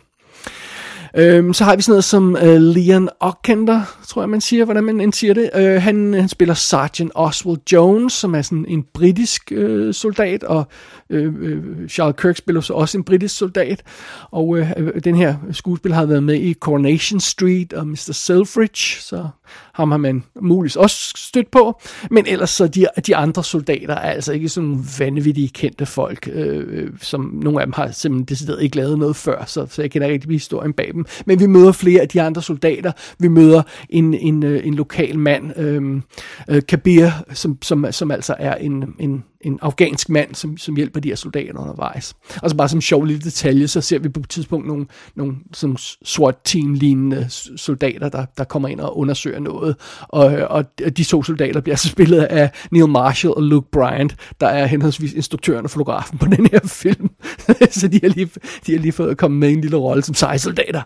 Øhm, 1.16 1.54
så 1.54 1.64
har 1.64 1.76
vi 1.76 1.82
sådan 1.82 1.92
noget 1.92 2.04
som 2.04 2.36
øh, 2.36 2.62
Leon 2.62 3.10
Ockender, 3.20 3.82
tror 4.08 4.22
jeg 4.22 4.30
man 4.30 4.42
siger, 4.42 4.66
hvordan 4.66 4.84
man 4.84 5.12
siger 5.12 5.34
det. 5.34 5.50
Øh, 5.56 5.82
han, 5.82 6.14
han 6.14 6.30
spiller 6.30 6.54
Sergeant 6.54 7.12
Oswald 7.16 7.60
Jones, 7.72 8.14
som 8.14 8.36
er 8.36 8.42
sådan 8.42 8.66
en 8.68 8.84
britisk 8.94 9.52
øh, 9.52 9.94
soldat, 9.94 10.44
og 10.44 10.68
øh, 11.10 11.34
øh, 11.40 11.90
Charles 11.90 12.16
Kirk 12.22 12.38
spiller 12.38 12.62
så 12.62 12.74
også 12.74 12.98
en 12.98 13.04
britisk 13.04 13.38
soldat. 13.38 13.84
Og 14.32 14.58
øh, 14.58 14.72
øh 14.78 15.02
den 15.04 15.16
her 15.16 15.36
skuespiller 15.52 15.96
har 15.96 16.06
været 16.06 16.24
med 16.24 16.36
i 16.36 16.54
Coronation 16.54 17.20
Street 17.20 17.74
og 17.74 17.88
Mr. 17.88 18.12
Selfridge, 18.14 19.02
så 19.02 19.28
ham 19.74 19.92
har 19.92 19.98
man 19.98 20.24
muligvis 20.42 20.76
også 20.76 21.14
stødt 21.16 21.52
på. 21.52 21.82
Men 22.12 22.26
ellers 22.28 22.50
så 22.50 22.68
de, 22.68 22.88
de 23.08 23.16
andre 23.16 23.44
soldater 23.44 23.96
er 23.96 24.12
altså 24.12 24.34
ikke 24.34 24.50
sådan 24.50 24.86
vanvittige 25.00 25.50
kendte 25.50 25.86
folk, 25.86 26.30
øh, 26.34 26.64
øh 26.68 26.90
som 27.02 27.40
nogle 27.44 27.62
af 27.62 27.66
dem 27.66 27.74
har 27.74 27.92
simpelthen 27.92 28.26
decideret 28.26 28.64
ikke 28.64 28.76
lavet 28.76 29.00
noget 29.00 29.16
før, 29.16 29.44
så, 29.46 29.68
så 29.70 29.82
jeg 29.82 29.92
kender 29.92 30.08
ikke 30.08 30.14
rigtig 30.14 30.32
historien 30.32 30.74
bag 30.74 30.90
dem 30.94 31.06
men 31.26 31.40
vi 31.40 31.46
møder 31.46 31.72
flere 31.72 32.02
af 32.02 32.10
de 32.10 32.22
andre 32.22 32.42
soldater. 32.42 32.92
Vi 33.20 33.28
møder 33.28 33.62
en, 33.90 34.14
en, 34.14 34.44
øh, 34.44 34.68
en 34.68 34.74
lokal 34.74 35.20
mand, 35.20 35.60
øhm, 35.60 36.02
øh, 36.50 36.62
Kabir, 36.68 37.10
som, 37.34 37.58
som, 37.62 37.86
som 37.92 38.12
altså 38.12 38.36
er 38.40 38.56
en, 38.56 38.84
en, 39.00 39.24
en 39.48 39.60
afghansk 39.62 40.10
mand, 40.10 40.36
som, 40.36 40.58
som 40.58 40.76
hjælper 40.76 41.00
de 41.00 41.10
her 41.10 41.16
soldater 41.16 41.60
undervejs. 41.60 42.16
Og 42.42 42.50
så 42.50 42.56
bare 42.56 42.70
som 42.70 42.82
sjov 42.82 43.06
lille 43.06 43.22
detalje, 43.22 43.68
så 43.68 43.82
ser 43.82 44.00
vi 44.00 44.10
på 44.10 44.20
et 44.20 44.30
tidspunkt 44.30 44.68
nogle, 44.68 44.86
nogle 45.16 45.36
som 45.54 45.78
sort 46.04 46.36
team 46.44 46.74
lignende 46.74 47.28
soldater, 47.56 48.10
der, 48.10 48.26
der 48.38 48.44
kommer 48.44 48.68
ind 48.68 48.80
og 48.80 48.98
undersøger 48.98 49.40
noget. 49.40 49.76
Og, 50.02 50.26
og 50.26 50.66
de 50.98 51.04
to 51.04 51.24
soldater 51.24 51.62
bliver 51.62 51.76
så 51.76 51.88
spillet 51.88 52.24
af 52.24 52.52
Neil 52.72 52.90
Marshall 52.90 53.34
og 53.34 53.44
Luke 53.44 53.68
Bryant, 53.72 54.16
der 54.42 54.48
er 54.48 54.66
henholdsvis 54.66 55.14
instruktøren 55.14 55.66
og 55.66 55.70
fotografen 55.70 56.18
på 56.18 56.26
den 56.26 56.46
her 56.52 56.60
film. 56.66 57.10
så 57.80 57.88
de 57.88 58.00
har 58.04 58.10
lige, 58.10 58.30
de 58.68 58.72
har 58.72 58.80
lige 58.80 58.92
fået 58.92 59.10
at 59.10 59.18
komme 59.18 59.38
med 59.38 59.50
en 59.50 59.62
lille 59.62 59.78
rolle 59.78 60.04
som 60.04 60.16
sejsoldater. 60.16 60.82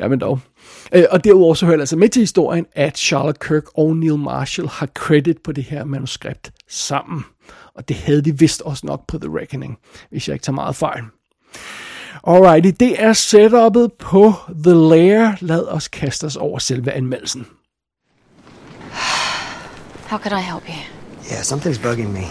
Jamen 0.00 0.18
dog. 0.18 0.40
Øh, 0.94 1.04
og 1.10 1.24
derudover 1.24 1.54
så 1.54 1.66
hører 1.66 1.76
jeg 1.76 1.80
altså 1.80 1.96
med 1.96 2.08
til 2.08 2.20
historien, 2.20 2.66
at 2.72 2.98
Charlotte 2.98 3.48
Kirk 3.48 3.64
og 3.74 3.96
Neil 3.96 4.18
Marshall 4.18 4.68
har 4.68 4.86
credit 4.86 5.36
på 5.44 5.52
det 5.52 5.64
her 5.64 5.84
manuskript 5.84 6.52
sammen. 6.68 7.24
Og 7.78 7.88
det 7.88 7.96
havde 7.96 8.22
de 8.22 8.38
vist 8.38 8.62
også 8.62 8.86
nok 8.86 9.06
på 9.06 9.18
The 9.18 9.30
Reckoning, 9.38 9.78
hvis 10.10 10.28
jeg 10.28 10.34
ikke 10.34 10.44
tager 10.44 10.54
meget 10.54 10.76
fejl. 10.76 11.02
Alrighty, 12.26 12.70
det 12.80 13.02
er 13.02 13.12
setupet 13.12 13.92
på 13.92 14.34
The 14.64 14.74
Lair. 14.74 15.32
Lad 15.40 15.64
os 15.68 15.88
kaste 15.88 16.24
os 16.24 16.36
over 16.36 16.58
selve 16.58 16.92
anmeldelsen. 16.92 17.46
How 20.08 20.18
could 20.18 20.38
I 20.38 20.42
help 20.42 20.68
you? 20.68 20.80
Yeah, 21.30 21.42
something's 21.42 21.78
bugging 21.78 22.12
me. 22.12 22.24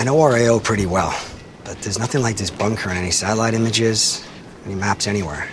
I 0.00 0.04
know 0.04 0.26
RAO 0.26 0.58
pretty 0.58 0.86
well, 0.86 1.12
but 1.64 1.76
there's 1.82 1.98
nothing 1.98 2.24
like 2.26 2.36
this 2.36 2.50
bunker 2.50 2.90
and 2.90 2.98
any 2.98 3.10
satellite 3.10 3.54
images, 3.56 4.24
any 4.66 4.74
maps 4.74 5.06
anywhere. 5.06 5.44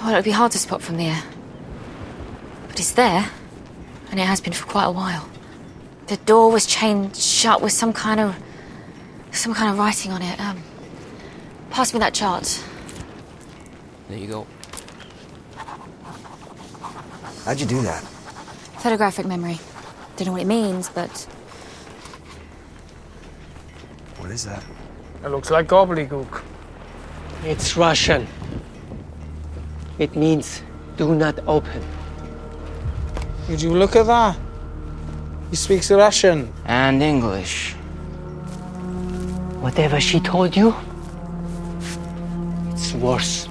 Well, 0.00 0.12
it 0.12 0.14
would 0.14 0.24
be 0.24 0.36
hard 0.40 0.52
to 0.52 0.58
spot 0.58 0.82
from 0.82 0.96
the 0.96 1.06
air. 1.06 1.22
But 2.68 2.80
it's 2.80 2.94
there, 2.94 3.24
and 4.10 4.20
it 4.20 4.26
has 4.26 4.40
been 4.40 4.54
for 4.54 4.66
quite 4.66 4.86
a 4.86 4.92
while. 4.92 5.39
The 6.10 6.16
door 6.16 6.50
was 6.50 6.66
chained 6.66 7.14
shut 7.14 7.62
with 7.62 7.70
some 7.70 7.92
kind 7.92 8.18
of 8.18 8.36
some 9.30 9.54
kind 9.54 9.70
of 9.70 9.78
writing 9.78 10.10
on 10.10 10.20
it. 10.22 10.40
Um, 10.40 10.60
pass 11.70 11.94
me 11.94 12.00
that 12.00 12.14
chart. 12.14 12.60
There 14.08 14.18
you 14.18 14.26
go. 14.26 14.46
How'd 17.44 17.60
you 17.60 17.66
do 17.66 17.80
that? 17.82 18.02
Photographic 18.82 19.24
memory. 19.24 19.60
Don't 20.16 20.26
know 20.26 20.32
what 20.32 20.42
it 20.42 20.48
means, 20.48 20.88
but 20.88 21.12
What 24.18 24.32
is 24.32 24.44
that? 24.46 24.64
It 25.24 25.28
looks 25.28 25.52
like 25.52 25.68
gobbledygook. 25.68 26.42
It's 27.44 27.76
Russian. 27.76 28.26
It 30.00 30.16
means 30.16 30.62
do 30.96 31.14
not 31.14 31.38
open. 31.46 31.84
Did 33.46 33.62
you 33.62 33.72
look 33.74 33.94
at 33.94 34.06
that? 34.06 34.49
He 35.50 35.56
speaks 35.56 35.90
Russian. 35.90 36.48
And 36.66 37.02
English. 37.02 37.76
Whatever 39.60 40.00
she 40.00 40.20
told 40.20 40.56
you, 40.56 40.72
it's 42.72 42.94
worse. 42.94 43.50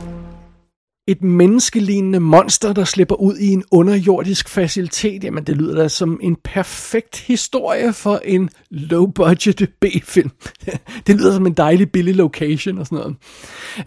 Et 1.07 1.21
menneskelignende 1.21 2.19
monster, 2.19 2.73
der 2.73 2.83
slipper 2.83 3.15
ud 3.15 3.37
i 3.37 3.47
en 3.47 3.63
underjordisk 3.71 4.49
facilitet, 4.49 5.23
jamen 5.23 5.43
det 5.43 5.57
lyder 5.57 5.75
da 5.75 5.87
som 5.87 6.19
en 6.23 6.35
perfekt 6.43 7.17
historie 7.19 7.93
for 7.93 8.21
en 8.25 8.49
low-budget 8.71 9.69
B-film. 9.81 10.31
det 11.07 11.15
lyder 11.15 11.33
som 11.33 11.45
en 11.45 11.53
dejlig 11.53 11.91
billig 11.91 12.15
location 12.15 12.77
og 12.77 12.85
sådan 12.85 12.97
noget. 12.97 13.15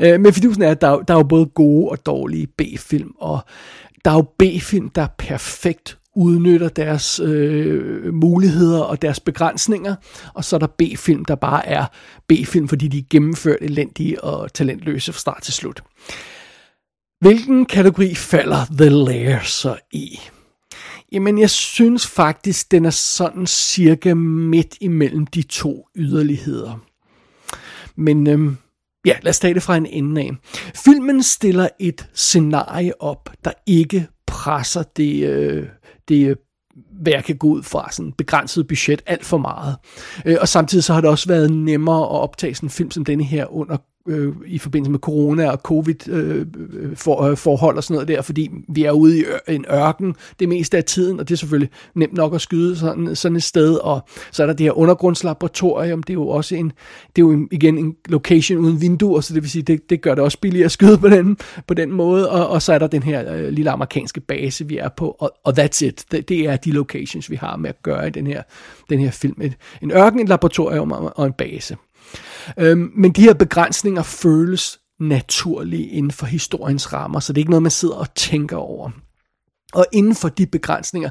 Øh, 0.01 0.21
men 0.21 0.33
fidusen 0.33 0.63
er, 0.63 0.71
at 0.71 0.81
der, 0.81 0.99
der 0.99 1.15
er 1.15 1.19
jo 1.19 1.25
både 1.25 1.47
gode 1.47 1.89
og 1.89 2.07
dårlige 2.07 2.47
B-film, 2.47 3.11
og 3.21 3.41
der 4.05 4.11
er 4.11 4.15
jo 4.15 4.27
B-film, 4.39 4.89
der 4.89 5.07
perfekt 5.19 5.99
udnytter 6.17 6.69
deres 6.69 7.21
øh, 7.21 8.15
muligheder 8.15 8.81
og 8.81 9.03
deres 9.03 9.21
begrænsninger, 9.21 9.95
og 10.35 10.45
så 10.45 10.57
er 10.57 10.61
der 10.61 10.67
B-film, 10.67 11.25
der 11.25 11.35
bare 11.35 11.69
er 11.69 11.87
B-film, 12.29 12.69
fordi 12.69 12.89
de 12.89 12.99
er 12.99 13.03
gennemført 13.11 13.59
elendige 13.61 14.25
og 14.25 14.53
talentløse 14.53 15.13
fra 15.13 15.21
start 15.21 15.43
til 15.43 15.55
slut. 15.55 15.83
Hvilken 17.21 17.67
kategori 17.67 18.15
falder 18.15 18.67
The 18.79 18.89
Lair 18.89 19.39
så 19.43 19.77
i? 19.93 20.21
Jamen, 21.13 21.39
jeg 21.39 21.51
synes 21.51 22.07
faktisk, 22.07 22.71
den 22.71 22.85
er 22.85 22.91
sådan 22.91 23.47
cirka 23.47 24.15
midt 24.15 24.77
imellem 24.81 25.27
de 25.27 25.43
to 25.43 25.87
yderligheder. 25.97 26.85
Men 27.97 28.27
øhm, 28.27 28.57
ja, 29.07 29.17
lad 29.23 29.31
os 29.31 29.39
tage 29.39 29.55
det 29.55 29.63
fra 29.63 29.77
en 29.77 29.87
ende 29.87 30.21
af. 30.21 30.31
Filmen 30.85 31.23
stiller 31.23 31.69
et 31.81 32.09
scenarie 32.15 33.03
op, 33.03 33.31
der 33.45 33.53
ikke 33.67 34.09
presser 34.27 34.83
det, 34.83 35.29
øh, 35.29 35.67
det 36.09 36.29
øh, 36.29 36.37
hvad 37.03 37.13
jeg 37.13 37.25
kan 37.25 37.37
gå 37.37 37.47
ud 37.47 37.63
fra, 37.63 37.93
sådan 37.93 38.13
begrænset 38.13 38.67
budget 38.69 39.03
alt 39.07 39.25
for 39.25 39.39
meget. 39.39 39.77
Øh, 40.25 40.37
og 40.41 40.49
samtidig 40.49 40.85
så 40.85 40.93
har 40.93 41.01
det 41.01 41.11
også 41.11 41.29
været 41.29 41.51
nemmere 41.53 42.03
at 42.03 42.21
optage 42.21 42.55
sådan 42.55 42.67
en 42.67 42.71
film 42.71 42.91
som 42.91 43.05
denne 43.05 43.25
her 43.25 43.47
under 43.47 43.77
øh, 44.09 44.33
i 44.47 44.59
forbindelse 44.59 44.91
med 44.91 44.99
corona 44.99 45.51
og 45.51 45.59
covid 45.59 46.09
øh, 46.09 46.47
øh, 46.73 46.97
for, 46.97 47.23
øh, 47.23 47.37
forhold 47.37 47.77
og 47.77 47.85
sådan 47.85 47.95
noget 47.95 48.09
der, 48.09 48.23
fordi 48.23 48.51
vi 48.69 48.85
er 48.85 48.91
ude 48.91 49.19
i 49.19 49.25
en 49.49 49.65
ørken 49.73 50.15
det 50.41 50.49
meste 50.49 50.77
af 50.77 50.85
tiden, 50.85 51.21
og 51.21 51.29
det 51.29 51.35
er 51.35 51.39
selvfølgelig 51.39 51.71
nemt 51.95 52.13
nok 52.13 52.35
at 52.35 52.41
skyde 52.41 52.77
sådan, 52.77 53.17
sådan 53.17 53.37
et 53.37 53.43
sted, 53.43 53.75
og 53.75 54.01
så 54.31 54.43
er 54.43 54.47
der 54.47 54.55
det 54.55 54.65
her 54.65 54.79
undergrundslaboratorium, 54.79 56.03
det 56.03 56.11
er 56.11 56.15
jo 56.15 56.29
også 56.29 56.55
en, 56.55 56.73
det 57.17 57.23
er 57.23 57.27
jo 57.27 57.49
igen 57.51 57.79
en 57.79 57.97
location 58.09 58.59
uden 58.59 58.81
vinduer, 58.81 59.21
så 59.21 59.35
det 59.35 59.43
vil 59.43 59.51
sige, 59.51 59.63
det, 59.63 59.91
det 59.91 60.03
gør 60.03 60.15
det 60.15 60.25
også 60.25 60.39
billigere 60.41 60.65
at 60.65 60.73
skyde 60.73 60.99
på 60.99 61.09
den, 61.09 61.37
på 61.67 61.75
den 61.75 61.93
måde, 61.93 62.31
og, 62.31 62.49
og 62.49 62.63
så 62.63 62.73
er 62.73 62.79
der 62.79 62.87
den 62.87 63.03
her 63.03 63.35
øh, 63.35 63.49
lille 63.49 63.71
amerikanske 63.71 64.21
base, 64.21 64.69
vi 64.69 64.77
er 64.77 64.89
på, 64.89 65.17
og, 65.19 65.33
og 65.45 65.53
that's 65.59 65.85
it, 65.85 66.05
det, 66.13 66.29
det 66.29 66.41
er 66.41 66.57
de 66.57 66.71
locations, 66.71 67.31
vi 67.31 67.37
har 67.37 67.57
med 67.57 67.71
at 67.71 67.83
gøre 67.83 68.07
i 68.07 68.11
den 68.11 68.27
her, 68.27 68.43
den 68.91 68.99
her 68.99 69.11
film. 69.11 69.43
Et, 69.43 69.57
en 69.83 69.91
ørken, 69.91 70.21
et 70.21 70.29
laboratorium 70.29 70.93
og, 70.93 71.13
og 71.17 71.27
en 71.27 71.33
base. 71.33 71.77
Øhm, 72.59 72.93
men 72.97 73.13
de 73.13 73.23
her 73.23 73.35
begrænsninger 73.35 74.03
føles 74.03 74.79
naturlige 75.01 75.89
inden 75.89 76.13
for 76.13 76.27
historiens 76.27 76.93
rammer, 76.93 77.21
så 77.21 77.33
det 77.33 77.39
er 77.39 77.43
ikke 77.43 77.51
noget, 77.51 77.63
man 77.63 77.71
sidder 77.71 77.95
og 77.95 78.15
tænker 78.15 78.57
over. 78.57 78.91
Og 79.73 79.87
inden 79.93 80.15
for 80.15 80.29
de 80.29 80.47
begrænsninger, 80.47 81.11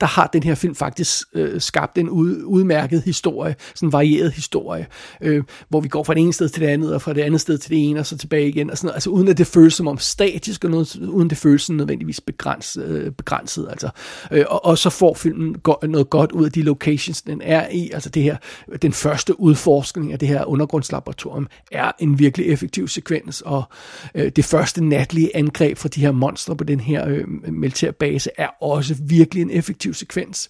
der 0.00 0.06
har 0.06 0.26
den 0.32 0.42
her 0.42 0.54
film 0.54 0.74
faktisk 0.74 1.26
øh, 1.34 1.60
skabt 1.60 1.98
en 1.98 2.08
ud, 2.08 2.42
udmærket 2.42 3.02
historie, 3.02 3.56
sådan 3.74 3.88
en 3.88 3.92
varieret 3.92 4.32
historie, 4.32 4.86
øh, 5.20 5.44
hvor 5.68 5.80
vi 5.80 5.88
går 5.88 6.04
fra 6.04 6.14
det 6.14 6.20
ene 6.20 6.32
sted 6.32 6.48
til 6.48 6.62
det 6.62 6.68
andet, 6.68 6.94
og 6.94 7.02
fra 7.02 7.12
det 7.12 7.20
andet 7.20 7.40
sted 7.40 7.58
til 7.58 7.70
det 7.70 7.88
ene, 7.90 8.00
og 8.00 8.06
så 8.06 8.18
tilbage 8.18 8.48
igen, 8.48 8.70
og 8.70 8.78
sådan 8.78 8.86
noget. 8.86 8.96
altså 8.96 9.10
uden 9.10 9.28
at 9.28 9.38
det 9.38 9.46
føles 9.46 9.74
som 9.74 9.88
om 9.88 9.98
statisk, 9.98 10.64
og 10.64 10.70
noget, 10.70 10.96
uden 10.96 11.30
det 11.30 11.38
føles 11.38 11.62
som 11.62 11.76
nødvendigvis 11.76 12.20
begrænset, 12.20 12.84
øh, 12.84 13.12
begrænset 13.12 13.66
altså. 13.70 13.88
Øh, 14.30 14.44
og, 14.48 14.64
og 14.64 14.78
så 14.78 14.90
får 14.90 15.14
filmen 15.14 15.54
go- 15.58 15.86
noget 15.86 16.10
godt 16.10 16.32
ud 16.32 16.44
af 16.44 16.52
de 16.52 16.62
locations, 16.62 17.22
den 17.22 17.40
er 17.44 17.68
i, 17.68 17.90
altså 17.94 18.08
det 18.08 18.22
her, 18.22 18.36
den 18.82 18.92
første 18.92 19.40
udforskning 19.40 20.12
af 20.12 20.18
det 20.18 20.28
her 20.28 20.44
undergrundslaboratorium, 20.44 21.46
er 21.72 21.92
en 21.98 22.18
virkelig 22.18 22.46
effektiv 22.46 22.88
sekvens, 22.88 23.40
og 23.40 23.62
øh, 24.14 24.32
det 24.36 24.44
første 24.44 24.84
natlige 24.84 25.36
angreb 25.36 25.78
fra 25.78 25.88
de 25.88 26.00
her 26.00 26.12
monstre 26.12 26.56
på 26.56 26.64
den 26.64 26.80
her 26.80 27.08
øh, 27.08 27.24
militærbase, 27.52 28.30
er 28.38 28.48
også 28.60 28.94
virkelig 29.00 29.42
en 29.42 29.50
effektiv 29.50 29.83
effektiv 29.84 29.94
sekvens. 29.94 30.48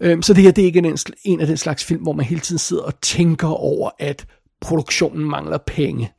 Øhm, 0.00 0.22
så 0.22 0.34
det 0.34 0.42
her 0.42 0.50
det 0.50 0.62
er 0.62 0.66
ikke 0.66 0.78
en, 0.78 0.98
en 1.24 1.40
af 1.40 1.46
den 1.46 1.56
slags 1.56 1.84
film, 1.84 2.02
hvor 2.02 2.12
man 2.12 2.26
hele 2.26 2.40
tiden 2.40 2.58
sidder 2.58 2.82
og 2.82 3.00
tænker 3.00 3.48
over, 3.48 3.90
at 3.98 4.26
produktionen 4.60 5.24
mangler 5.24 5.58
penge. 5.58 6.12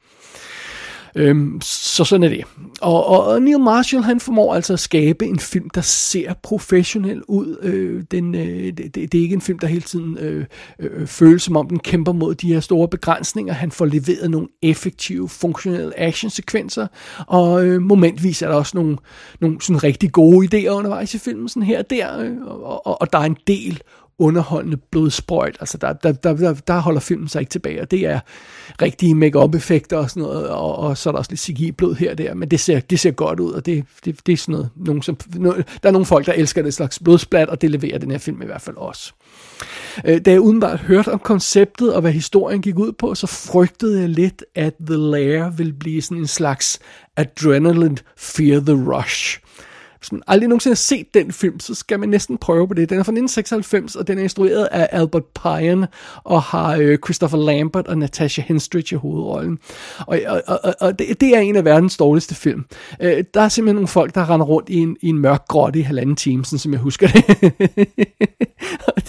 Øhm, 1.16 1.62
så 1.62 2.04
sådan 2.04 2.24
er 2.24 2.30
det. 2.30 2.44
Og, 2.82 3.06
og 3.06 3.42
Neil 3.42 3.60
Marshall, 3.60 4.04
han 4.04 4.20
formår 4.20 4.56
altså 4.56 4.74
at 4.74 4.80
skabe 4.80 5.26
en 5.26 5.40
film, 5.40 5.70
der 5.70 5.82
ser 5.82 6.34
professionel 6.44 7.24
ud. 7.28 7.58
Øh, 7.62 8.04
den, 8.12 8.36
øh, 8.36 8.74
det, 8.78 8.96
det 8.96 9.16
er 9.16 9.22
ikke 9.22 9.34
en 9.34 9.42
film, 9.42 9.60
der 9.60 9.68
hele 9.68 9.82
tiden 9.82 10.18
øh, 10.18 10.46
øh, 10.80 11.08
føles 11.08 11.44
som 11.44 11.58
om, 11.58 11.68
den 11.68 11.80
kæmper 11.80 12.12
mod 12.12 12.36
de 12.36 12.54
her 12.54 12.60
store 12.60 12.88
begrænsninger. 12.88 13.54
Han 13.54 13.72
får 13.72 13.86
leveret 13.86 14.32
nogle 14.32 14.48
effektive, 14.62 15.30
funktionelle 15.30 16.00
actionsekvenser, 16.00 16.88
og 17.28 17.66
øh, 17.66 17.82
momentvis 17.82 18.42
er 18.42 18.48
der 18.48 18.56
også 18.56 18.78
nogle, 18.78 18.98
nogle 19.40 19.62
sådan 19.62 19.84
rigtig 19.84 20.12
gode 20.12 20.48
idéer 20.48 20.70
undervejs 20.70 21.14
i 21.14 21.18
filmen, 21.18 21.50
sådan 21.50 21.64
her 21.64 21.80
og 21.80 21.90
der, 21.90 22.20
øh, 22.20 22.42
og, 22.42 22.88
og, 22.88 23.02
og 23.02 23.14
der 23.14 23.20
er 23.20 23.24
en 23.24 23.38
del 23.48 23.82
underholdende 24.22 24.78
blodsprøjt. 24.78 25.58
Altså 25.60 25.78
der, 25.78 25.94
der, 25.94 26.12
der, 26.12 26.34
der, 26.34 26.54
der 26.54 26.80
holder 26.80 27.00
filmen 27.00 27.28
sig 27.28 27.40
ikke 27.40 27.50
tilbage, 27.50 27.82
og 27.82 27.92
det 27.92 28.06
er 28.06 28.20
rigtige 28.82 29.16
make 29.16 29.40
effekter 29.56 29.98
og 29.98 30.10
sådan 30.10 30.24
noget, 30.24 30.50
og, 30.50 30.76
og 30.76 30.98
så 30.98 31.10
er 31.10 31.12
der 31.12 31.18
også 31.18 31.32
lidt 31.32 31.42
CGI-blod 31.42 31.96
her 31.96 32.12
og 32.12 32.18
der, 32.18 32.34
men 32.34 32.52
det 32.52 32.60
ser, 32.60 32.80
det 32.80 33.00
ser 33.00 33.12
godt 33.12 33.40
ud, 33.40 33.52
og 33.52 33.66
det, 33.66 33.86
det, 34.06 34.26
det 34.26 34.34
er 34.34 34.38
sådan 34.38 34.54
noget, 34.54 34.70
nogen, 34.76 35.02
som, 35.02 35.16
der 35.16 35.60
er 35.84 35.92
nogle 35.92 36.06
folk, 36.06 36.26
der 36.26 36.34
elsker 36.34 36.62
det 36.62 36.74
slags 36.74 37.00
blodsplat, 37.00 37.50
og 37.50 37.62
det 37.62 37.72
leverer 37.72 37.98
den 37.98 38.12
her 38.12 38.18
film 38.18 38.42
i 38.42 38.46
hvert 38.46 38.62
fald 38.62 38.78
også. 38.78 39.14
Øh, 40.06 40.22
da 40.26 40.32
jeg 40.32 40.40
udenbart 40.40 40.80
hørte 40.80 41.12
om 41.12 41.20
konceptet 41.20 41.94
og 41.94 42.02
hvad 42.02 42.12
historien 42.12 42.62
gik 42.62 42.80
ud 42.80 42.92
på, 42.92 43.16
så 43.16 43.28
frygtede 43.28 44.00
jeg 44.00 44.10
lidt, 44.10 44.46
at 44.56 44.74
The 44.88 44.98
Lair 44.98 45.50
ville 45.50 45.74
blive 45.74 46.02
sådan 46.02 46.18
en 46.18 46.28
slags 46.28 46.80
adrenaline 47.18 47.98
fear 48.18 48.60
the 48.60 48.94
rush 48.94 49.40
hvis 50.02 50.12
man 50.12 50.22
aldrig 50.28 50.50
nogensinde 50.50 50.72
har 50.72 50.76
set 50.76 51.14
den 51.14 51.32
film, 51.32 51.60
så 51.60 51.76
skal 51.76 52.00
man 52.00 52.10
næsten 52.10 52.38
prøve 52.38 52.68
på 52.68 52.74
det. 52.74 52.90
Den 52.90 53.00
er 53.00 53.04
fra 53.04 53.12
1996, 53.12 53.96
og 53.96 54.08
den 54.08 54.18
er 54.18 54.24
instrueret 54.24 54.68
af 54.72 54.90
Albert 54.92 55.26
Pine, 55.26 55.88
og 56.24 56.42
har 56.42 56.76
øh, 56.76 56.98
Christopher 57.06 57.40
Lambert 57.40 57.88
og 57.88 57.98
Natasha 57.98 58.44
Henstridge 58.48 58.96
i 58.96 58.98
hovedrollen. 58.98 59.60
Og, 60.08 60.20
og, 60.28 60.60
og, 60.64 60.76
og 60.80 61.00
det, 61.00 61.22
det 61.22 61.36
er 61.36 61.40
en 61.40 61.56
af 61.56 61.66
verdens 61.66 61.98
dårligste 61.98 62.36
film. 62.36 62.66
Øh, 63.02 63.24
der 63.34 63.42
er 63.42 63.50
simpelthen 63.50 63.76
nogle 63.76 63.88
folk, 63.88 64.16
der 64.16 64.30
render 64.30 64.46
rundt 64.46 64.70
i 64.70 64.78
en, 64.78 64.98
i 65.02 65.08
en 65.08 65.18
mørk 65.18 65.48
grotte 65.48 65.80
i 65.80 65.82
halvanden 65.82 66.16
time, 66.16 66.46
sådan 66.46 66.60
som 66.60 66.72
jeg 66.72 66.80
husker 66.82 67.08
det. 67.08 67.24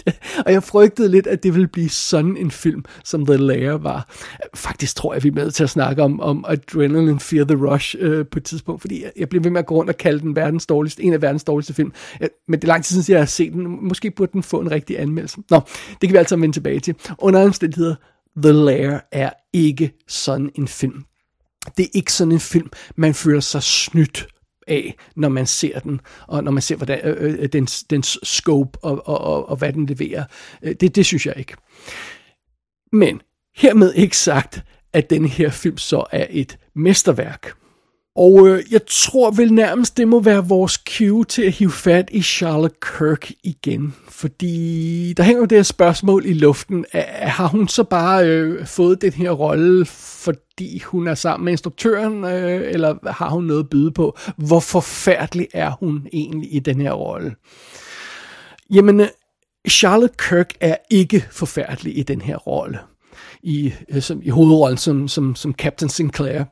og 0.47 0.53
jeg 0.53 0.63
frygtede 0.63 1.09
lidt, 1.09 1.27
at 1.27 1.43
det 1.43 1.55
ville 1.55 1.69
blive 1.69 1.89
sådan 1.89 2.37
en 2.37 2.51
film, 2.51 2.85
som 3.05 3.27
The 3.27 3.37
Lair 3.37 3.73
var. 3.73 4.09
Faktisk 4.55 4.97
tror 4.97 5.15
jeg, 5.15 5.23
vi 5.23 5.29
er 5.29 5.33
med 5.33 5.51
til 5.51 5.65
at 5.65 5.71
snakke 5.71 6.03
om, 6.03 6.21
om 6.21 6.45
Adrenaline 6.49 7.21
Fear 7.21 7.45
the 7.45 7.67
Rush 7.67 7.97
øh, 7.99 8.27
på 8.27 8.39
et 8.39 8.45
tidspunkt, 8.45 8.81
fordi 8.81 9.03
jeg, 9.03 9.13
jeg 9.17 9.29
blev 9.29 9.45
ved 9.45 9.51
med 9.51 9.61
at 9.61 9.67
gå 9.67 9.75
rundt 9.75 9.91
og 9.91 9.97
kalde 9.97 10.21
den 10.21 10.37
verdens 10.37 10.67
dårligste, 10.67 11.03
en 11.03 11.13
af 11.13 11.23
verdens 11.23 11.45
dårligste 11.45 11.75
film. 11.75 11.93
Øh, 12.21 12.29
men 12.49 12.61
det 12.61 12.65
er 12.65 12.73
lang 12.73 12.85
tid 12.85 13.03
siden, 13.03 13.15
jeg 13.15 13.21
har 13.21 13.27
set 13.27 13.53
den. 13.53 13.89
Måske 13.89 14.11
burde 14.11 14.33
den 14.33 14.43
få 14.43 14.61
en 14.61 14.71
rigtig 14.71 15.01
anmeldelse. 15.01 15.37
Nå, 15.51 15.61
det 16.01 16.09
kan 16.09 16.13
vi 16.13 16.19
altså 16.19 16.37
vende 16.37 16.57
tilbage 16.57 16.81
til. 16.81 16.95
Under 17.19 17.45
omstændigheder, 17.45 17.95
The 18.37 18.53
Lair 18.53 18.99
er 19.13 19.31
ikke 19.53 19.93
sådan 20.09 20.51
en 20.55 20.69
film. 20.69 21.05
Det 21.77 21.85
er 21.85 21.91
ikke 21.95 22.13
sådan 22.13 22.33
en 22.33 22.41
film, 22.41 22.71
man 22.97 23.15
føler 23.15 23.41
sig 23.41 23.63
snydt 23.63 24.27
af, 24.67 24.95
når 25.17 25.29
man 25.29 25.47
ser 25.47 25.81
den, 25.81 26.01
og 26.27 26.45
når 26.45 26.51
man 26.53 26.63
ser 26.63 26.77
hvordan, 26.77 27.01
øh, 27.05 27.17
øh, 27.19 27.35
øh 27.39 27.49
dens, 27.53 27.85
dens 27.85 28.19
scope 28.23 28.79
og, 28.83 29.09
og, 29.09 29.21
og, 29.21 29.49
og 29.49 29.57
hvad 29.57 29.73
den 29.73 29.87
leverer. 29.87 30.25
Øh, 30.63 30.75
det, 30.81 30.97
det 30.97 31.07
synes 31.07 31.27
jeg 31.27 31.35
ikke. 31.37 31.55
Men 32.93 33.21
hermed 33.57 33.95
ikke 33.95 34.17
sagt, 34.17 34.63
at 34.93 35.11
den 35.11 35.27
her 35.27 35.51
film 35.51 35.79
så 35.79 36.05
er 36.11 36.27
et 36.31 36.59
mesterværk. 36.75 37.62
Og 38.17 38.49
øh, 38.49 38.63
jeg 38.71 38.81
tror 38.87 39.31
vel 39.31 39.53
nærmest, 39.53 39.97
det 39.97 40.09
må 40.09 40.21
være 40.21 40.49
vores 40.49 40.83
cue 40.89 41.25
til 41.25 41.43
at 41.43 41.53
hive 41.53 41.71
fat 41.71 42.09
i 42.13 42.23
Charlotte 42.23 42.77
Kirk 42.83 43.31
igen. 43.43 43.95
Fordi 44.09 45.13
der 45.17 45.23
hænger 45.23 45.41
jo 45.41 45.47
det 45.47 45.59
her 45.59 45.63
spørgsmål 45.63 46.27
i 46.27 46.33
luften. 46.33 46.85
Har 46.93 47.47
hun 47.47 47.69
så 47.69 47.85
bare 47.85 48.27
øh, 48.27 48.67
fået 48.67 49.03
den 49.03 49.13
her 49.13 49.31
rolle, 49.31 49.87
fordi 49.87 50.79
hun 50.79 51.09
er 51.09 51.15
sammen 51.15 51.45
med 51.45 51.53
instruktøren, 51.53 52.25
øh, 52.25 52.73
eller 52.73 53.11
har 53.11 53.31
hun 53.31 53.45
noget 53.45 53.63
at 53.63 53.71
byde 53.71 53.91
på? 53.91 54.19
Hvor 54.37 54.61
forfærdelig 54.61 55.49
er 55.55 55.71
hun 55.71 56.07
egentlig 56.13 56.55
i 56.55 56.59
den 56.59 56.81
her 56.81 56.93
rolle? 56.93 57.35
Jamen, 58.71 59.01
øh, 59.01 59.09
Charlotte 59.69 60.17
Kirk 60.29 60.55
er 60.61 60.77
ikke 60.91 61.27
forfærdelig 61.31 61.99
i 61.99 62.03
den 62.03 62.21
her 62.21 62.37
rolle 62.37 62.79
i, 63.43 63.73
øh, 63.89 64.03
som, 64.03 64.21
i 64.23 64.29
hovedrollen 64.29 64.79
som, 64.79 65.09
som, 65.09 65.35
som 65.35 65.55
Captain 65.55 65.89
Sinclair. 65.89 66.45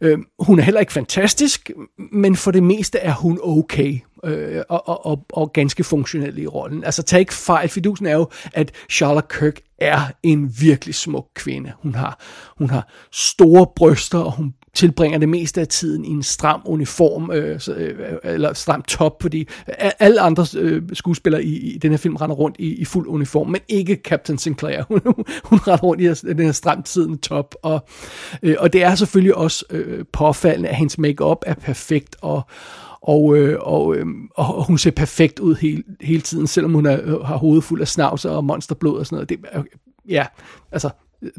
Øh, 0.00 0.18
hun 0.38 0.58
er 0.58 0.62
heller 0.62 0.80
ikke 0.80 0.92
fantastisk, 0.92 1.70
men 2.12 2.36
for 2.36 2.50
det 2.50 2.62
meste 2.62 2.98
er 2.98 3.14
hun 3.14 3.38
okay 3.42 4.00
øh, 4.24 4.62
og, 4.68 4.88
og, 4.88 5.06
og, 5.06 5.24
og 5.32 5.52
ganske 5.52 5.84
funktionel 5.84 6.38
i 6.38 6.46
rollen. 6.46 6.84
Altså 6.84 7.02
tag 7.02 7.20
ikke 7.20 7.34
fejl, 7.34 7.68
fidusen 7.68 8.06
er 8.06 8.14
jo, 8.14 8.28
at 8.52 8.72
Charlotte 8.90 9.28
Kirk 9.38 9.60
er 9.78 10.00
en 10.22 10.52
virkelig 10.60 10.94
smuk 10.94 11.26
kvinde. 11.34 11.72
Hun 11.82 11.94
har, 11.94 12.20
hun 12.58 12.70
har 12.70 12.92
store 13.12 13.66
bryster, 13.76 14.18
og 14.18 14.32
hun 14.32 14.54
tilbringer 14.76 15.18
det 15.18 15.28
meste 15.28 15.60
af 15.60 15.68
tiden 15.68 16.04
i 16.04 16.08
en 16.08 16.22
stram 16.22 16.62
uniform, 16.64 17.30
øh, 17.30 17.60
så, 17.60 17.74
øh, 17.74 18.18
eller 18.24 18.52
stram 18.52 18.82
top, 18.82 19.22
fordi 19.22 19.48
alle 19.98 20.20
andre 20.20 20.46
øh, 20.58 20.82
skuespillere 20.92 21.44
i, 21.44 21.74
i 21.74 21.78
den 21.78 21.90
her 21.90 21.98
film 21.98 22.16
render 22.16 22.36
rundt 22.36 22.56
i, 22.58 22.74
i 22.74 22.84
fuld 22.84 23.08
uniform, 23.08 23.48
men 23.48 23.60
ikke 23.68 24.00
Captain 24.04 24.38
Sinclair. 24.38 24.82
Hun, 24.88 25.00
hun 25.44 25.58
render 25.58 25.82
rundt 25.82 26.02
i 26.02 26.32
den 26.32 26.40
her 26.40 26.52
stramt 26.52 26.88
siddende 26.88 27.16
top, 27.16 27.54
og, 27.62 27.88
øh, 28.42 28.56
og 28.58 28.72
det 28.72 28.82
er 28.82 28.94
selvfølgelig 28.94 29.34
også 29.34 29.64
øh, 29.70 30.04
påfaldende, 30.12 30.68
at 30.68 30.76
hendes 30.76 30.98
makeup 30.98 31.38
er 31.46 31.54
perfekt, 31.54 32.16
og, 32.20 32.42
og, 33.00 33.36
øh, 33.36 33.58
og, 33.60 33.96
øh, 33.96 34.06
og 34.34 34.64
hun 34.64 34.78
ser 34.78 34.90
perfekt 34.90 35.38
ud 35.38 35.54
hele, 35.54 35.82
hele 36.00 36.20
tiden, 36.20 36.46
selvom 36.46 36.72
hun 36.72 36.86
er, 36.86 37.00
øh, 37.02 37.20
har 37.20 37.36
hovedet 37.36 37.64
fuld 37.64 37.80
af 37.80 37.88
snavs 37.88 38.24
og 38.24 38.44
monsterblod 38.44 38.98
og 38.98 39.06
sådan 39.06 39.16
noget. 39.16 39.28
Det, 39.28 39.38
ja, 40.08 40.26
altså, 40.72 40.90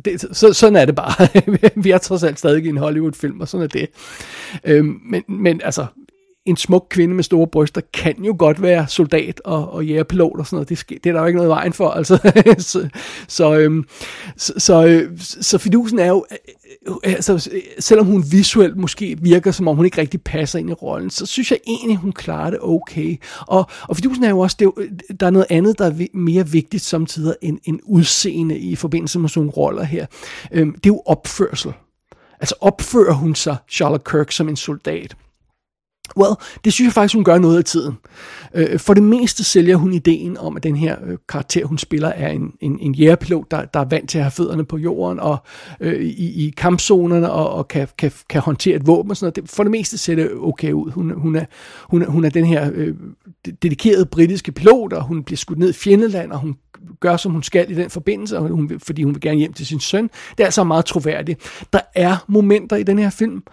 det, 0.05 0.21
så, 0.31 0.53
sådan 0.53 0.75
er 0.75 0.85
det 0.85 0.95
bare. 0.95 1.41
vi 1.83 1.91
er 1.91 1.97
trods 1.97 2.23
alt 2.23 2.39
stadig 2.39 2.65
i 2.65 2.69
en 2.69 2.77
Hollywood-film, 2.77 3.41
og 3.41 3.47
sådan 3.47 3.63
er 3.63 3.67
det. 3.67 3.89
Øhm, 4.63 5.01
men, 5.05 5.23
men 5.27 5.61
altså, 5.63 5.85
en 6.47 6.57
smuk 6.57 6.87
kvinde 6.89 7.15
med 7.15 7.23
store 7.23 7.47
bryster 7.47 7.81
kan 7.93 8.23
jo 8.23 8.35
godt 8.39 8.61
være 8.61 8.87
soldat 8.87 9.41
og, 9.45 9.73
og 9.73 9.85
jægerpilot 9.85 10.39
og 10.39 10.45
sådan 10.45 10.55
noget. 10.55 10.69
Det, 10.69 11.03
det 11.03 11.09
er 11.09 11.13
der 11.13 11.19
jo 11.19 11.25
ikke 11.25 11.37
noget 11.37 11.49
vejen 11.49 11.73
for. 11.73 11.89
Altså. 11.89 12.17
så, 12.57 12.89
så, 13.27 13.57
øhm, 13.57 13.85
så, 14.37 14.53
så, 14.57 14.85
øh, 14.85 15.11
så 15.19 15.57
fidusen 15.57 15.99
er 15.99 16.07
jo, 16.07 16.25
øh, 16.31 16.95
øh, 17.05 17.13
altså, 17.13 17.49
selvom 17.79 18.05
hun 18.05 18.23
visuelt 18.31 18.77
måske 18.77 19.17
virker, 19.21 19.51
som 19.51 19.67
om 19.67 19.75
hun 19.75 19.85
ikke 19.85 20.01
rigtig 20.01 20.21
passer 20.21 20.59
ind 20.59 20.69
i 20.69 20.73
rollen, 20.73 21.09
så 21.09 21.25
synes 21.25 21.51
jeg 21.51 21.59
egentlig, 21.67 21.97
hun 21.97 22.11
klarer 22.11 22.49
det 22.49 22.59
okay. 22.61 23.17
Og, 23.47 23.69
og 23.81 23.95
fidusen 23.95 24.23
er 24.23 24.29
jo 24.29 24.39
også, 24.39 24.55
det 24.59 24.71
øh, 24.77 24.89
der 25.19 25.25
er 25.25 25.31
noget 25.31 25.47
andet, 25.49 25.79
der 25.79 25.85
er 25.85 26.07
mere 26.13 26.47
vigtigt 26.47 26.83
samtidig 26.83 27.35
end, 27.41 27.59
end 27.63 27.79
udseende 27.83 28.57
i 28.57 28.75
forbindelse 28.75 29.19
med 29.19 29.29
sådan 29.29 29.39
nogle 29.39 29.51
roller 29.51 29.83
her. 29.83 30.05
Øhm, 30.51 30.71
det 30.71 30.85
er 30.85 30.93
jo 30.93 31.01
opførsel. 31.05 31.73
Altså 32.39 32.55
opfører 32.61 33.13
hun 33.13 33.35
sig, 33.35 33.57
Charlotte 33.69 34.11
Kirk, 34.11 34.31
som 34.31 34.49
en 34.49 34.55
soldat? 34.55 35.15
Well, 36.17 36.33
det 36.65 36.73
synes 36.73 36.87
jeg 36.87 36.93
faktisk, 36.93 37.15
hun 37.15 37.23
gør 37.23 37.37
noget 37.37 37.57
af 37.57 37.63
tiden. 37.63 37.97
Øh, 38.53 38.79
for 38.79 38.93
det 38.93 39.03
meste 39.03 39.43
sælger 39.43 39.75
hun 39.75 39.93
ideen 39.93 40.37
om, 40.37 40.57
at 40.57 40.63
den 40.63 40.75
her 40.75 40.95
øh, 41.05 41.17
karakter, 41.29 41.65
hun 41.65 41.77
spiller, 41.77 42.07
er 42.07 42.29
en, 42.29 42.51
en, 42.61 42.79
en 42.79 42.95
jægerpilot, 42.95 43.51
der, 43.51 43.65
der 43.65 43.79
er 43.79 43.85
vant 43.85 44.09
til 44.09 44.17
at 44.17 44.23
have 44.23 44.31
fødderne 44.31 44.65
på 44.65 44.77
jorden 44.77 45.19
og 45.19 45.37
øh, 45.79 46.01
i, 46.01 46.47
i 46.47 46.53
kampzonerne 46.57 47.31
og, 47.31 47.49
og 47.49 47.67
kan, 47.67 47.87
kan, 47.97 48.11
kan 48.29 48.41
håndtere 48.41 48.75
et 48.75 48.87
våben 48.87 49.11
og 49.11 49.17
sådan 49.17 49.33
noget. 49.37 49.49
For 49.49 49.63
det 49.63 49.71
meste 49.71 49.97
ser 49.97 50.15
det 50.15 50.31
okay 50.41 50.71
ud. 50.71 50.91
Hun, 50.91 51.11
hun, 51.11 51.35
er, 51.35 51.45
hun, 51.83 52.01
er, 52.01 52.05
hun 52.07 52.25
er 52.25 52.29
den 52.29 52.45
her 52.45 52.71
øh, 52.73 52.95
dedikerede 53.61 54.05
britiske 54.05 54.51
pilot, 54.51 54.93
og 54.93 55.03
hun 55.03 55.23
bliver 55.23 55.37
skudt 55.37 55.59
ned 55.59 55.69
i 55.69 55.73
fjendeland, 55.73 56.31
og 56.31 56.39
hun 56.39 56.55
gør, 56.99 57.17
som 57.17 57.31
hun 57.31 57.43
skal 57.43 57.71
i 57.71 57.75
den 57.75 57.89
forbindelse, 57.89 58.37
og 58.37 58.47
hun, 58.47 58.79
fordi 58.83 59.03
hun 59.03 59.13
vil 59.13 59.21
gerne 59.21 59.37
hjem 59.37 59.53
til 59.53 59.65
sin 59.65 59.79
søn. 59.79 60.03
Det 60.03 60.39
er 60.39 60.45
altså 60.45 60.63
meget 60.63 60.85
troværdigt. 60.85 61.39
Der 61.73 61.79
er 61.95 62.25
momenter 62.27 62.75
i 62.75 62.83
den 62.83 62.99
her 62.99 63.09
film, 63.09 63.43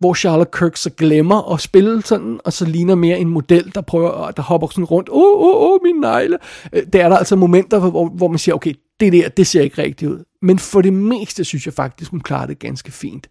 hvor 0.00 0.14
Charlotte 0.14 0.58
Kirk 0.58 0.76
så 0.76 0.90
glemmer 0.90 1.52
at 1.54 1.60
spille 1.60 2.02
sådan, 2.02 2.40
og 2.44 2.52
så 2.52 2.64
ligner 2.64 2.94
mere 2.94 3.18
en 3.18 3.28
model, 3.28 3.72
der 3.74 3.80
prøver, 3.80 4.30
der 4.30 4.42
hopper 4.42 4.68
sådan 4.68 4.84
rundt, 4.84 5.08
åh, 5.08 5.40
åh, 5.40 5.72
åh, 5.72 5.78
min 5.82 6.00
negle. 6.00 6.38
Øh, 6.72 6.82
der 6.92 7.04
er 7.04 7.08
der 7.08 7.16
altså 7.16 7.36
momenter, 7.36 7.78
hvor, 7.78 8.08
hvor 8.08 8.28
man 8.28 8.38
siger, 8.38 8.54
okay, 8.54 8.74
det 9.00 9.12
der, 9.12 9.28
det 9.28 9.46
ser 9.46 9.62
ikke 9.62 9.82
rigtigt 9.82 10.10
ud. 10.10 10.24
Men 10.42 10.58
for 10.58 10.80
det 10.80 10.92
meste 10.92 11.44
synes 11.44 11.66
jeg 11.66 11.74
faktisk, 11.74 12.10
hun 12.10 12.20
klarer 12.20 12.46
det 12.46 12.58
ganske 12.58 12.92
fint. 12.92 13.26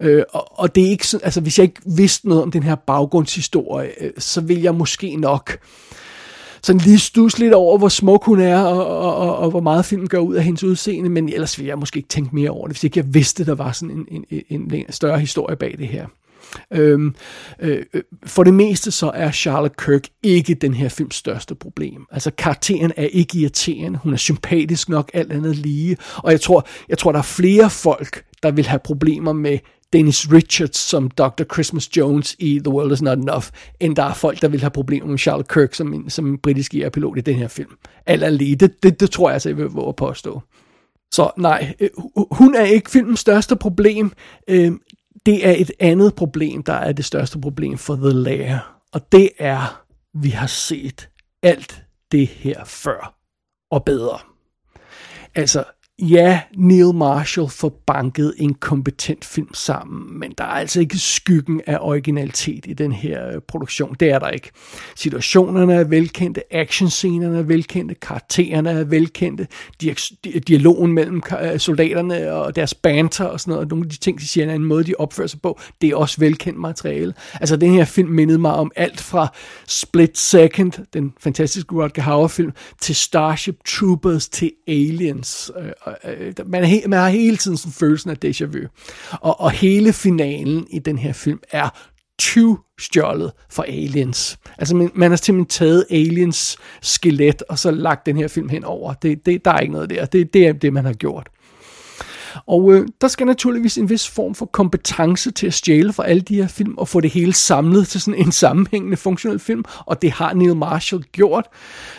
Øh, 0.00 0.22
og, 0.32 0.58
og 0.60 0.74
det 0.74 0.86
er 0.86 0.90
ikke 0.90 1.06
sådan, 1.06 1.24
altså 1.24 1.40
hvis 1.40 1.58
jeg 1.58 1.64
ikke 1.64 1.80
vidste 1.96 2.28
noget 2.28 2.42
om 2.42 2.50
den 2.50 2.62
her 2.62 2.74
baggrundshistorie, 2.74 4.02
øh, 4.04 4.10
så 4.18 4.40
vil 4.40 4.62
jeg 4.62 4.74
måske 4.74 5.16
nok 5.16 5.52
øh, 5.52 5.58
sådan 6.68 6.80
lige 6.80 6.98
stus 6.98 7.38
lidt 7.38 7.54
over, 7.54 7.78
hvor 7.78 7.88
smuk 7.88 8.24
hun 8.24 8.40
er, 8.40 8.60
og, 8.60 8.86
og, 8.86 9.16
og, 9.16 9.36
og 9.36 9.50
hvor 9.50 9.60
meget 9.60 9.84
film 9.84 10.06
gør 10.08 10.18
ud 10.18 10.34
af 10.34 10.44
hendes 10.44 10.64
udseende, 10.64 11.10
men 11.10 11.28
ellers 11.28 11.58
ville 11.58 11.68
jeg 11.68 11.78
måske 11.78 11.96
ikke 11.96 12.08
tænke 12.08 12.34
mere 12.34 12.50
over 12.50 12.66
det, 12.66 12.76
hvis 12.76 12.84
ikke 12.84 12.98
jeg 12.98 13.14
vidste, 13.14 13.46
der 13.46 13.54
var 13.54 13.72
sådan 13.72 14.06
en, 14.10 14.24
en, 14.30 14.42
en, 14.48 14.74
en 14.74 14.92
større 14.92 15.20
historie 15.20 15.56
bag 15.56 15.74
det 15.78 15.88
her. 15.88 16.06
Øhm, 16.70 17.14
øh, 17.60 17.82
for 18.26 18.44
det 18.44 18.54
meste 18.54 18.90
så 18.90 19.10
er 19.14 19.30
Charlotte 19.30 19.76
Kirk 19.84 20.02
ikke 20.22 20.54
den 20.54 20.74
her 20.74 20.88
films 20.88 21.14
største 21.14 21.54
problem. 21.54 22.06
Altså 22.10 22.30
karakteren 22.30 22.92
er 22.96 23.06
ikke 23.06 23.38
irriterende, 23.38 23.98
hun 24.02 24.12
er 24.12 24.16
sympatisk 24.16 24.88
nok 24.88 25.10
alt 25.14 25.32
andet 25.32 25.56
lige, 25.56 25.96
og 26.16 26.32
jeg 26.32 26.40
tror, 26.40 26.66
jeg 26.88 26.98
tror 26.98 27.12
der 27.12 27.18
er 27.18 27.22
flere 27.22 27.70
folk, 27.70 28.24
der 28.42 28.50
vil 28.50 28.66
have 28.66 28.80
problemer 28.84 29.32
med 29.32 29.58
Dennis 29.92 30.32
Richards 30.32 30.78
som 30.78 31.10
Dr. 31.10 31.44
Christmas 31.52 31.96
Jones 31.96 32.36
i 32.38 32.58
The 32.58 32.70
World 32.70 32.92
Is 32.92 33.02
Not 33.02 33.18
Enough, 33.18 33.44
end 33.80 33.96
der 33.96 34.02
er 34.02 34.14
folk, 34.14 34.42
der 34.42 34.48
vil 34.48 34.60
have 34.60 34.70
problemer 34.70 35.08
med 35.08 35.18
Charles 35.18 35.46
Kirk 35.52 35.74
som 35.74 35.94
en, 35.94 36.10
som 36.10 36.26
en 36.26 36.38
britisk 36.38 36.74
pilot 36.92 37.18
i 37.18 37.20
den 37.20 37.34
her 37.34 37.48
film. 37.48 37.70
Alt 38.06 38.34
lige. 38.34 38.56
Det, 38.56 38.82
det, 38.82 39.00
det 39.00 39.10
tror 39.10 39.28
jeg 39.28 39.34
altså, 39.34 39.48
jeg 39.48 39.56
vil 39.56 39.66
våge 39.66 39.88
at 39.88 39.96
påstå. 39.96 40.42
Så 41.12 41.30
nej, 41.36 41.74
øh, 41.80 41.88
hun 42.30 42.54
er 42.54 42.64
ikke 42.64 42.90
filmens 42.90 43.20
største 43.20 43.56
problem. 43.56 44.12
Øh, 44.48 44.72
det 45.26 45.48
er 45.48 45.54
et 45.58 45.70
andet 45.80 46.14
problem, 46.14 46.62
der 46.62 46.72
er 46.72 46.92
det 46.92 47.04
største 47.04 47.40
problem 47.40 47.78
for 47.78 47.96
The 47.96 48.12
Lair. 48.12 48.78
Og 48.92 49.12
det 49.12 49.30
er, 49.38 49.82
vi 50.14 50.28
har 50.28 50.46
set 50.46 51.08
alt 51.42 51.82
det 52.12 52.26
her 52.26 52.64
før 52.64 53.14
og 53.70 53.84
bedre. 53.84 54.18
Altså, 55.34 55.64
ja, 55.98 56.40
Neil 56.56 56.94
Marshall 56.94 57.48
får 57.48 57.82
banket 57.86 58.34
en 58.36 58.54
kompetent 58.54 59.24
film 59.24 59.54
sammen, 59.54 60.18
men 60.18 60.34
der 60.38 60.44
er 60.44 60.48
altså 60.48 60.80
ikke 60.80 60.98
skyggen 60.98 61.60
af 61.66 61.78
originalitet 61.80 62.66
i 62.68 62.72
den 62.72 62.92
her 62.92 63.28
øh, 63.28 63.40
produktion. 63.48 63.96
Det 64.00 64.10
er 64.10 64.18
der 64.18 64.28
ikke. 64.28 64.50
Situationerne 64.96 65.74
er 65.74 65.84
velkendte, 65.84 66.54
actionscenerne 66.54 67.38
er 67.38 67.42
velkendte, 67.42 67.94
karaktererne 67.94 68.70
er 68.70 68.84
velkendte, 68.84 69.46
dialogen 70.48 70.92
mellem 70.92 71.22
øh, 71.42 71.58
soldaterne 71.58 72.32
og 72.32 72.56
deres 72.56 72.74
banter 72.74 73.24
og 73.24 73.40
sådan 73.40 73.52
noget, 73.52 73.68
nogle 73.68 73.84
af 73.84 73.90
de 73.90 73.96
ting, 73.96 74.20
de 74.20 74.28
siger, 74.28 74.54
en 74.54 74.64
måde, 74.64 74.84
de 74.84 74.94
opfører 74.98 75.28
sig 75.28 75.40
på, 75.40 75.60
det 75.80 75.90
er 75.90 75.96
også 75.96 76.20
velkendt 76.20 76.58
materiale. 76.58 77.14
Altså, 77.40 77.56
den 77.56 77.72
her 77.72 77.84
film 77.84 78.08
mindede 78.08 78.38
mig 78.38 78.52
om 78.52 78.70
alt 78.76 79.00
fra 79.00 79.32
Split 79.66 80.18
Second, 80.18 80.72
den 80.92 81.12
fantastiske 81.20 81.74
Rutger 81.74 82.02
Hauer-film, 82.02 82.52
til 82.80 82.94
Starship 82.94 83.56
Troopers, 83.64 84.28
til 84.28 84.52
Aliens. 84.68 85.50
Øh, 85.58 85.87
Øh, 86.04 86.26
øh, 86.26 86.32
man, 86.46 86.64
he, 86.64 86.82
man 86.86 86.98
har 86.98 87.08
hele 87.08 87.36
tiden 87.36 87.56
sådan 87.56 87.72
følelsen 87.72 88.10
af 88.10 88.16
déjà 88.24 88.44
vu. 88.44 88.58
Og, 89.12 89.40
og 89.40 89.50
hele 89.50 89.92
finalen 89.92 90.66
i 90.70 90.78
den 90.78 90.98
her 90.98 91.12
film 91.12 91.40
er 91.50 91.68
tyvstjålet 92.18 93.32
fra 93.50 93.64
Aliens. 93.68 94.38
Altså, 94.58 94.76
man, 94.76 94.90
man 94.94 95.10
har 95.10 95.16
simpelthen 95.16 95.66
taget 95.66 95.84
Aliens 95.90 96.56
skelet, 96.82 97.42
og 97.48 97.58
så 97.58 97.70
lagt 97.70 98.06
den 98.06 98.16
her 98.16 98.28
film 98.28 98.48
hen 98.48 98.64
over. 98.64 98.94
Det, 98.94 99.26
det, 99.26 99.44
der 99.44 99.50
er 99.50 99.58
ikke 99.58 99.72
noget 99.72 99.90
der. 99.90 100.04
Det, 100.04 100.34
det 100.34 100.46
er 100.46 100.52
det, 100.52 100.72
man 100.72 100.84
har 100.84 100.92
gjort. 100.92 101.28
Og 102.46 102.72
øh, 102.72 102.88
der 103.00 103.08
skal 103.08 103.26
naturligvis 103.26 103.78
en 103.78 103.90
vis 103.90 104.08
form 104.08 104.34
for 104.34 104.46
kompetence 104.46 105.30
til 105.30 105.46
at 105.46 105.54
stjæle 105.54 105.92
fra 105.92 106.06
alle 106.06 106.20
de 106.20 106.34
her 106.34 106.46
film, 106.48 106.78
og 106.78 106.88
få 106.88 107.00
det 107.00 107.10
hele 107.10 107.32
samlet 107.32 107.88
til 107.88 108.00
sådan 108.00 108.20
en 108.20 108.32
sammenhængende 108.32 108.96
funktionel 108.96 109.38
film, 109.38 109.64
og 109.86 110.02
det 110.02 110.10
har 110.10 110.34
Neil 110.34 110.56
Marshall 110.56 111.02
gjort. 111.02 111.46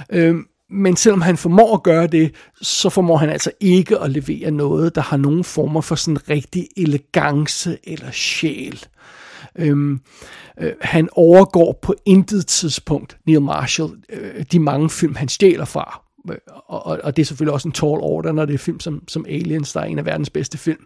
Øh, 0.10 0.36
men 0.71 0.95
selvom 0.95 1.21
han 1.21 1.38
formår 1.38 1.73
at 1.73 1.84
gøre 1.84 2.08
det, 2.08 2.36
så 2.62 2.89
formår 2.89 3.17
han 3.17 3.29
altså 3.29 3.51
ikke 3.60 3.99
at 3.99 4.12
levere 4.12 4.51
noget, 4.51 4.95
der 4.95 5.01
har 5.01 5.17
nogen 5.17 5.43
former 5.43 5.82
for 5.82 5.95
sådan 5.95 6.29
rigtig 6.29 6.67
elegance 6.77 7.77
eller 7.84 8.12
sjæl. 8.12 8.86
Øhm, 9.55 10.01
øh, 10.60 10.73
han 10.82 11.10
overgår 11.12 11.79
på 11.82 11.95
intet 12.05 12.47
tidspunkt 12.47 13.17
Neil 13.25 13.41
Marshall 13.41 13.91
øh, 14.10 14.45
de 14.51 14.60
mange 14.60 14.89
film, 14.89 15.15
han 15.15 15.29
stjæler 15.29 15.65
fra. 15.65 16.01
Øh, 16.32 16.38
og, 16.67 16.86
og, 16.86 16.99
og 17.03 17.15
det 17.15 17.21
er 17.21 17.25
selvfølgelig 17.25 17.53
også 17.53 17.67
en 17.67 17.71
tall 17.71 17.99
order, 18.01 18.32
når 18.32 18.45
det 18.45 18.53
er 18.53 18.58
film 18.58 18.79
som, 18.79 19.03
som 19.08 19.25
Aliens, 19.29 19.73
der 19.73 19.79
er 19.79 19.86
en 19.86 19.99
af 19.99 20.05
verdens 20.05 20.29
bedste 20.29 20.58
film. 20.58 20.86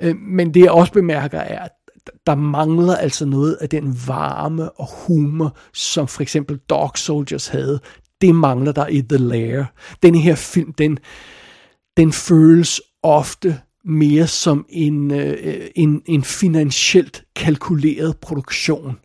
Øh, 0.00 0.16
men 0.16 0.54
det 0.54 0.60
jeg 0.60 0.70
også 0.70 0.92
bemærker 0.92 1.38
er, 1.38 1.64
at 1.64 1.70
der 2.26 2.34
mangler 2.34 2.96
altså 2.96 3.26
noget 3.26 3.54
af 3.60 3.68
den 3.68 3.98
varme 4.06 4.70
og 4.70 4.88
humor, 5.06 5.56
som 5.72 6.08
for 6.08 6.22
eksempel 6.22 6.58
Dog 6.58 6.92
Soldiers 6.96 7.48
havde. 7.48 7.80
Det 8.20 8.34
mangler 8.34 8.72
der 8.72 8.86
i 8.86 9.02
The 9.08 9.18
Lair. 9.18 9.64
Den 10.02 10.14
her 10.14 10.34
film, 10.34 10.72
den, 10.72 10.98
den 11.96 12.12
føles 12.12 12.80
ofte 13.02 13.60
mere 13.84 14.26
som 14.26 14.66
en, 14.68 15.10
øh, 15.10 15.66
en, 15.74 16.02
en 16.06 16.24
finansielt 16.24 17.24
kalkuleret 17.36 18.16
produktion, 18.16 18.98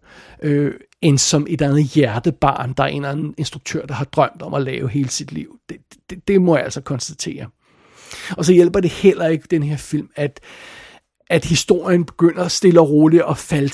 øh, 0.43 0.73
end 1.01 1.17
som 1.17 1.47
et 1.49 1.62
andet 1.62 1.84
hjertebarn, 1.84 2.73
der 2.73 2.84
er 2.84 2.88
en 2.88 2.95
eller 2.95 3.12
anden 3.12 3.36
instruktør, 3.38 3.86
der 3.86 3.93
har 3.93 4.06
drømt 4.06 4.41
om 4.41 4.54
at 4.54 4.62
lave 4.62 4.89
hele 4.89 5.10
sit 5.10 5.32
liv. 5.32 5.60
Det, 5.69 5.78
det, 6.10 6.28
det 6.28 6.41
må 6.41 6.56
jeg 6.56 6.63
altså 6.63 6.82
konstatere. 6.82 7.47
Og 8.38 8.45
så 8.45 8.54
hjælper 8.54 8.80
det 8.80 8.91
heller 8.91 9.28
ikke 9.28 9.47
den 9.51 9.63
her 9.63 9.78
film, 9.78 10.10
at 10.15 10.39
at 11.29 11.45
historien 11.45 12.05
begynder 12.05 12.47
stille 12.47 12.81
og 12.81 12.89
roligt 12.89 13.23
at 13.29 13.38
falde, 13.38 13.73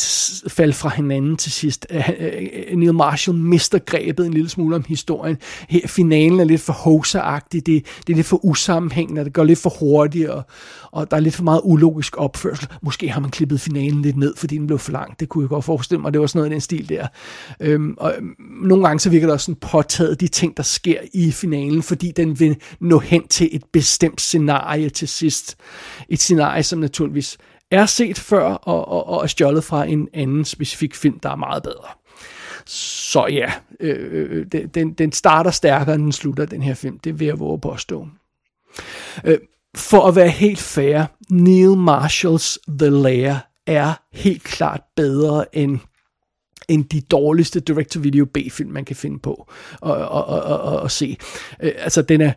falde 0.49 0.73
fra 0.73 0.89
hinanden 0.89 1.37
til 1.37 1.51
sidst. 1.51 1.87
Øh, 1.89 2.09
øh, 2.19 2.77
Neil 2.77 2.93
Marshall 2.93 3.37
mister 3.37 3.79
grebet 3.79 4.25
en 4.25 4.33
lille 4.33 4.49
smule 4.49 4.75
om 4.75 4.85
historien. 4.87 5.37
Her, 5.69 5.87
finalen 5.87 6.39
er 6.39 6.43
lidt 6.43 6.61
for 6.61 6.73
hoseragtig, 6.73 7.65
det, 7.65 7.85
det 8.07 8.13
er 8.13 8.15
lidt 8.15 8.27
for 8.27 8.45
usammenhængende, 8.45 9.25
det 9.25 9.33
går 9.33 9.43
lidt 9.43 9.59
for 9.59 9.69
hurtigt, 9.79 10.29
og, 10.29 10.43
og 10.91 11.11
der 11.11 11.17
er 11.17 11.21
lidt 11.21 11.35
for 11.35 11.43
meget 11.43 11.61
ulogisk 11.63 12.17
opførsel. 12.17 12.67
Måske 12.81 13.09
har 13.09 13.21
man 13.21 13.31
klippet 13.31 13.61
finalen 13.61 14.01
lidt 14.01 14.17
ned, 14.17 14.35
fordi 14.35 14.57
den 14.57 14.67
blev 14.67 14.79
for 14.79 14.91
lang. 14.91 15.19
Det 15.19 15.29
kunne 15.29 15.43
jeg 15.43 15.49
godt 15.49 15.65
forestille 15.65 16.01
mig, 16.01 16.13
det 16.13 16.21
var 16.21 16.27
sådan 16.27 16.39
noget 16.39 16.49
i 16.49 16.53
den 16.53 16.61
stil 16.61 16.89
der. 16.89 17.07
Øhm, 17.59 17.95
og 17.97 18.13
øhm, 18.17 18.35
nogle 18.63 18.87
gange 18.87 18.99
så 18.99 19.09
virker 19.09 19.27
det 19.27 19.33
også 19.33 19.45
sådan 19.45 19.59
påtaget 19.71 20.21
de 20.21 20.27
ting, 20.27 20.57
der 20.57 20.63
sker 20.63 20.99
i 21.13 21.31
finalen, 21.31 21.83
fordi 21.83 22.11
den 22.11 22.39
vil 22.39 22.55
nå 22.79 22.99
hen 22.99 23.27
til 23.27 23.49
et 23.51 23.63
bestemt 23.73 24.21
scenarie 24.21 24.89
til 24.89 25.07
sidst. 25.07 25.57
Et 26.09 26.19
scenarie, 26.19 26.63
som 26.63 26.79
naturligvis 26.79 27.37
er 27.71 27.86
set 27.86 28.19
før 28.19 28.43
og, 28.43 28.88
og, 28.88 29.07
og 29.07 29.23
er 29.23 29.27
stjålet 29.27 29.63
fra 29.63 29.86
en 29.86 30.07
anden 30.13 30.45
specifik 30.45 30.95
film, 30.95 31.19
der 31.19 31.29
er 31.29 31.36
meget 31.36 31.63
bedre. 31.63 31.88
Så 32.65 33.27
ja, 33.27 33.51
øh, 33.79 34.45
øh 34.51 34.65
den, 34.73 34.93
den 34.93 35.12
starter 35.12 35.51
stærkere, 35.51 35.95
end 35.95 36.03
den 36.03 36.12
slutter, 36.12 36.45
den 36.45 36.62
her 36.62 36.73
film. 36.73 36.99
Det 36.99 37.19
vil 37.19 37.25
jeg 37.25 37.39
våge 37.39 37.60
påstå. 37.60 38.07
Øh, 39.23 39.38
for 39.75 40.07
at 40.07 40.15
være 40.15 40.29
helt 40.29 40.60
fair, 40.60 41.03
Neil 41.29 41.77
Marshalls 41.77 42.60
The 42.79 42.89
Lair 42.89 43.36
er 43.67 43.93
helt 44.13 44.43
klart 44.43 44.81
bedre 44.95 45.55
end 45.55 45.79
end 46.69 46.86
de 46.86 47.01
dårligste 47.01 47.60
direct-to-video 47.60 48.25
B-film, 48.25 48.71
man 48.71 48.86
kan 48.86 48.95
finde 48.95 49.19
på 49.19 49.49
og, 49.81 49.97
og, 49.97 50.25
og, 50.25 50.41
og, 50.41 50.79
og 50.79 50.91
se. 50.91 51.17
Øh, 51.63 51.71
altså, 51.77 52.01
den 52.01 52.21
er, 52.21 52.34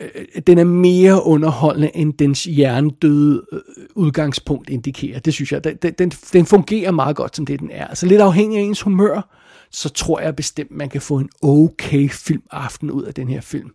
Øh, 0.00 0.42
den 0.46 0.58
er 0.58 0.64
mere 0.64 1.24
underholdende, 1.24 1.96
end 1.96 2.14
dens 2.14 2.44
hjernedøde 2.44 3.42
øh, 3.52 3.60
udgangspunkt 3.94 4.70
indikerer. 4.70 5.18
Det 5.18 5.34
synes 5.34 5.52
jeg, 5.52 5.64
den, 5.64 5.92
den, 5.98 6.10
den 6.10 6.46
fungerer 6.46 6.90
meget 6.90 7.16
godt, 7.16 7.36
som 7.36 7.46
det 7.46 7.60
den 7.60 7.70
er. 7.70 7.94
Så 7.94 8.06
lidt 8.06 8.20
afhængig 8.20 8.58
af 8.58 8.62
ens 8.62 8.80
humør, 8.80 9.34
så 9.70 9.88
tror 9.88 10.20
jeg 10.20 10.36
bestemt, 10.36 10.70
man 10.70 10.88
kan 10.88 11.00
få 11.00 11.18
en 11.18 11.28
okay 11.42 12.08
filmaften 12.08 12.90
ud 12.90 13.02
af 13.02 13.14
den 13.14 13.28
her 13.28 13.40
film. 13.40 13.70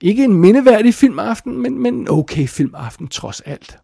Ikke 0.00 0.24
en 0.24 0.34
mindeværdig 0.34 0.94
filmaften, 0.94 1.58
men, 1.58 1.78
men 1.78 1.94
en 1.94 2.10
okay 2.10 2.46
filmaften 2.46 3.08
trods 3.08 3.40
alt. 3.40 3.78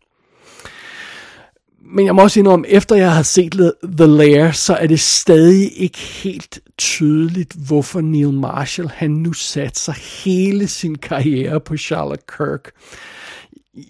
Men 1.85 2.07
jeg 2.07 2.15
må 2.15 2.23
også 2.23 2.41
indrømme, 2.41 2.69
efter 2.69 2.97
jeg 2.97 3.15
har 3.15 3.23
set 3.23 3.53
The 3.99 4.07
Lair, 4.07 4.51
så 4.51 4.75
er 4.75 4.87
det 4.87 5.01
stadig 5.01 5.81
ikke 5.81 5.99
helt 5.99 6.61
tydeligt, 6.79 7.57
hvorfor 7.67 8.01
Neil 8.01 8.33
Marshall 8.33 8.89
han 8.89 9.11
nu 9.11 9.33
satser 9.33 10.25
hele 10.25 10.69
sin 10.69 10.99
karriere 10.99 11.61
på 11.61 11.77
Charlotte 11.77 12.25
Kirk. 12.37 12.71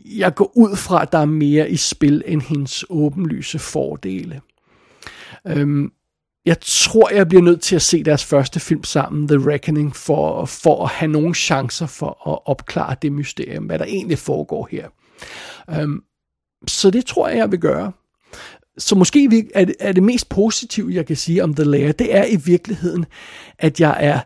Jeg 0.05 0.35
går 0.35 0.53
ud 0.57 0.77
fra, 0.77 1.03
at 1.03 1.13
der 1.13 1.19
er 1.19 1.25
mere 1.25 1.71
i 1.71 1.77
spil 1.77 2.23
end 2.27 2.43
hendes 2.43 2.85
åbenlyse 2.91 3.59
fordele. 3.59 4.41
Øhm, 5.47 5.93
jeg 6.47 6.57
tror, 6.61 7.15
jeg 7.15 7.29
bliver 7.29 7.43
nødt 7.43 7.61
til 7.61 7.77
at 7.77 7.83
se 7.83 8.03
deres 8.03 8.25
første 8.25 8.61
film 8.61 8.85
sammen, 8.85 9.29
The 9.29 9.53
Reckoning, 9.53 9.97
for, 9.97 10.45
for 10.45 10.85
at 10.85 10.91
have 10.91 11.11
nogle 11.11 11.35
chancer 11.35 11.87
for 11.87 12.29
at 12.31 12.39
opklare 12.47 12.97
det 13.03 13.13
mysterium, 13.13 13.65
hvad 13.65 13.79
der 13.79 13.85
egentlig 13.85 14.19
foregår 14.19 14.69
her. 14.71 14.89
Øhm, 15.71 16.03
så 16.69 16.91
det 16.91 17.07
tror 17.07 17.29
jeg, 17.29 17.39
jeg 17.39 17.51
vil 17.51 17.61
gøre. 17.61 17.93
Så 18.79 18.95
måske 18.95 19.49
er 19.55 19.65
det, 19.65 19.75
er 19.81 19.93
det 19.93 20.03
mest 20.03 20.29
positive, 20.29 20.95
jeg 20.95 21.07
kan 21.07 21.17
sige 21.17 21.45
om 21.45 21.55
The 21.55 21.65
Lair, 21.65 21.93
det 21.93 22.17
er 22.17 22.25
i 22.25 22.37
virkeligheden, 22.37 23.07
at 23.59 23.81
jeg 23.81 23.97
er 24.01 24.21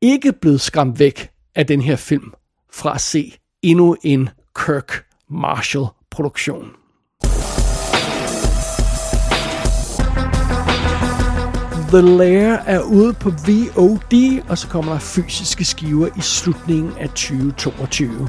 ikke 0.00 0.32
blevet 0.32 0.60
skræmt 0.60 0.98
væk 0.98 1.30
af 1.54 1.66
den 1.66 1.80
her 1.80 1.96
film 1.96 2.32
fra 2.72 2.94
at 2.94 3.00
se 3.00 3.38
endnu 3.62 3.96
en 4.02 4.28
Kirk 4.56 5.04
Marshall 5.30 5.86
produktion. 6.10 6.68
The 11.94 12.00
Lair 12.02 12.52
er 12.66 12.80
ude 12.80 13.12
på 13.12 13.30
VOD, 13.30 14.42
og 14.48 14.58
så 14.58 14.68
kommer 14.68 14.92
der 14.92 14.98
fysiske 14.98 15.64
skiver 15.64 16.08
i 16.18 16.20
slutningen 16.20 16.92
af 17.00 17.08
2022. 17.08 18.28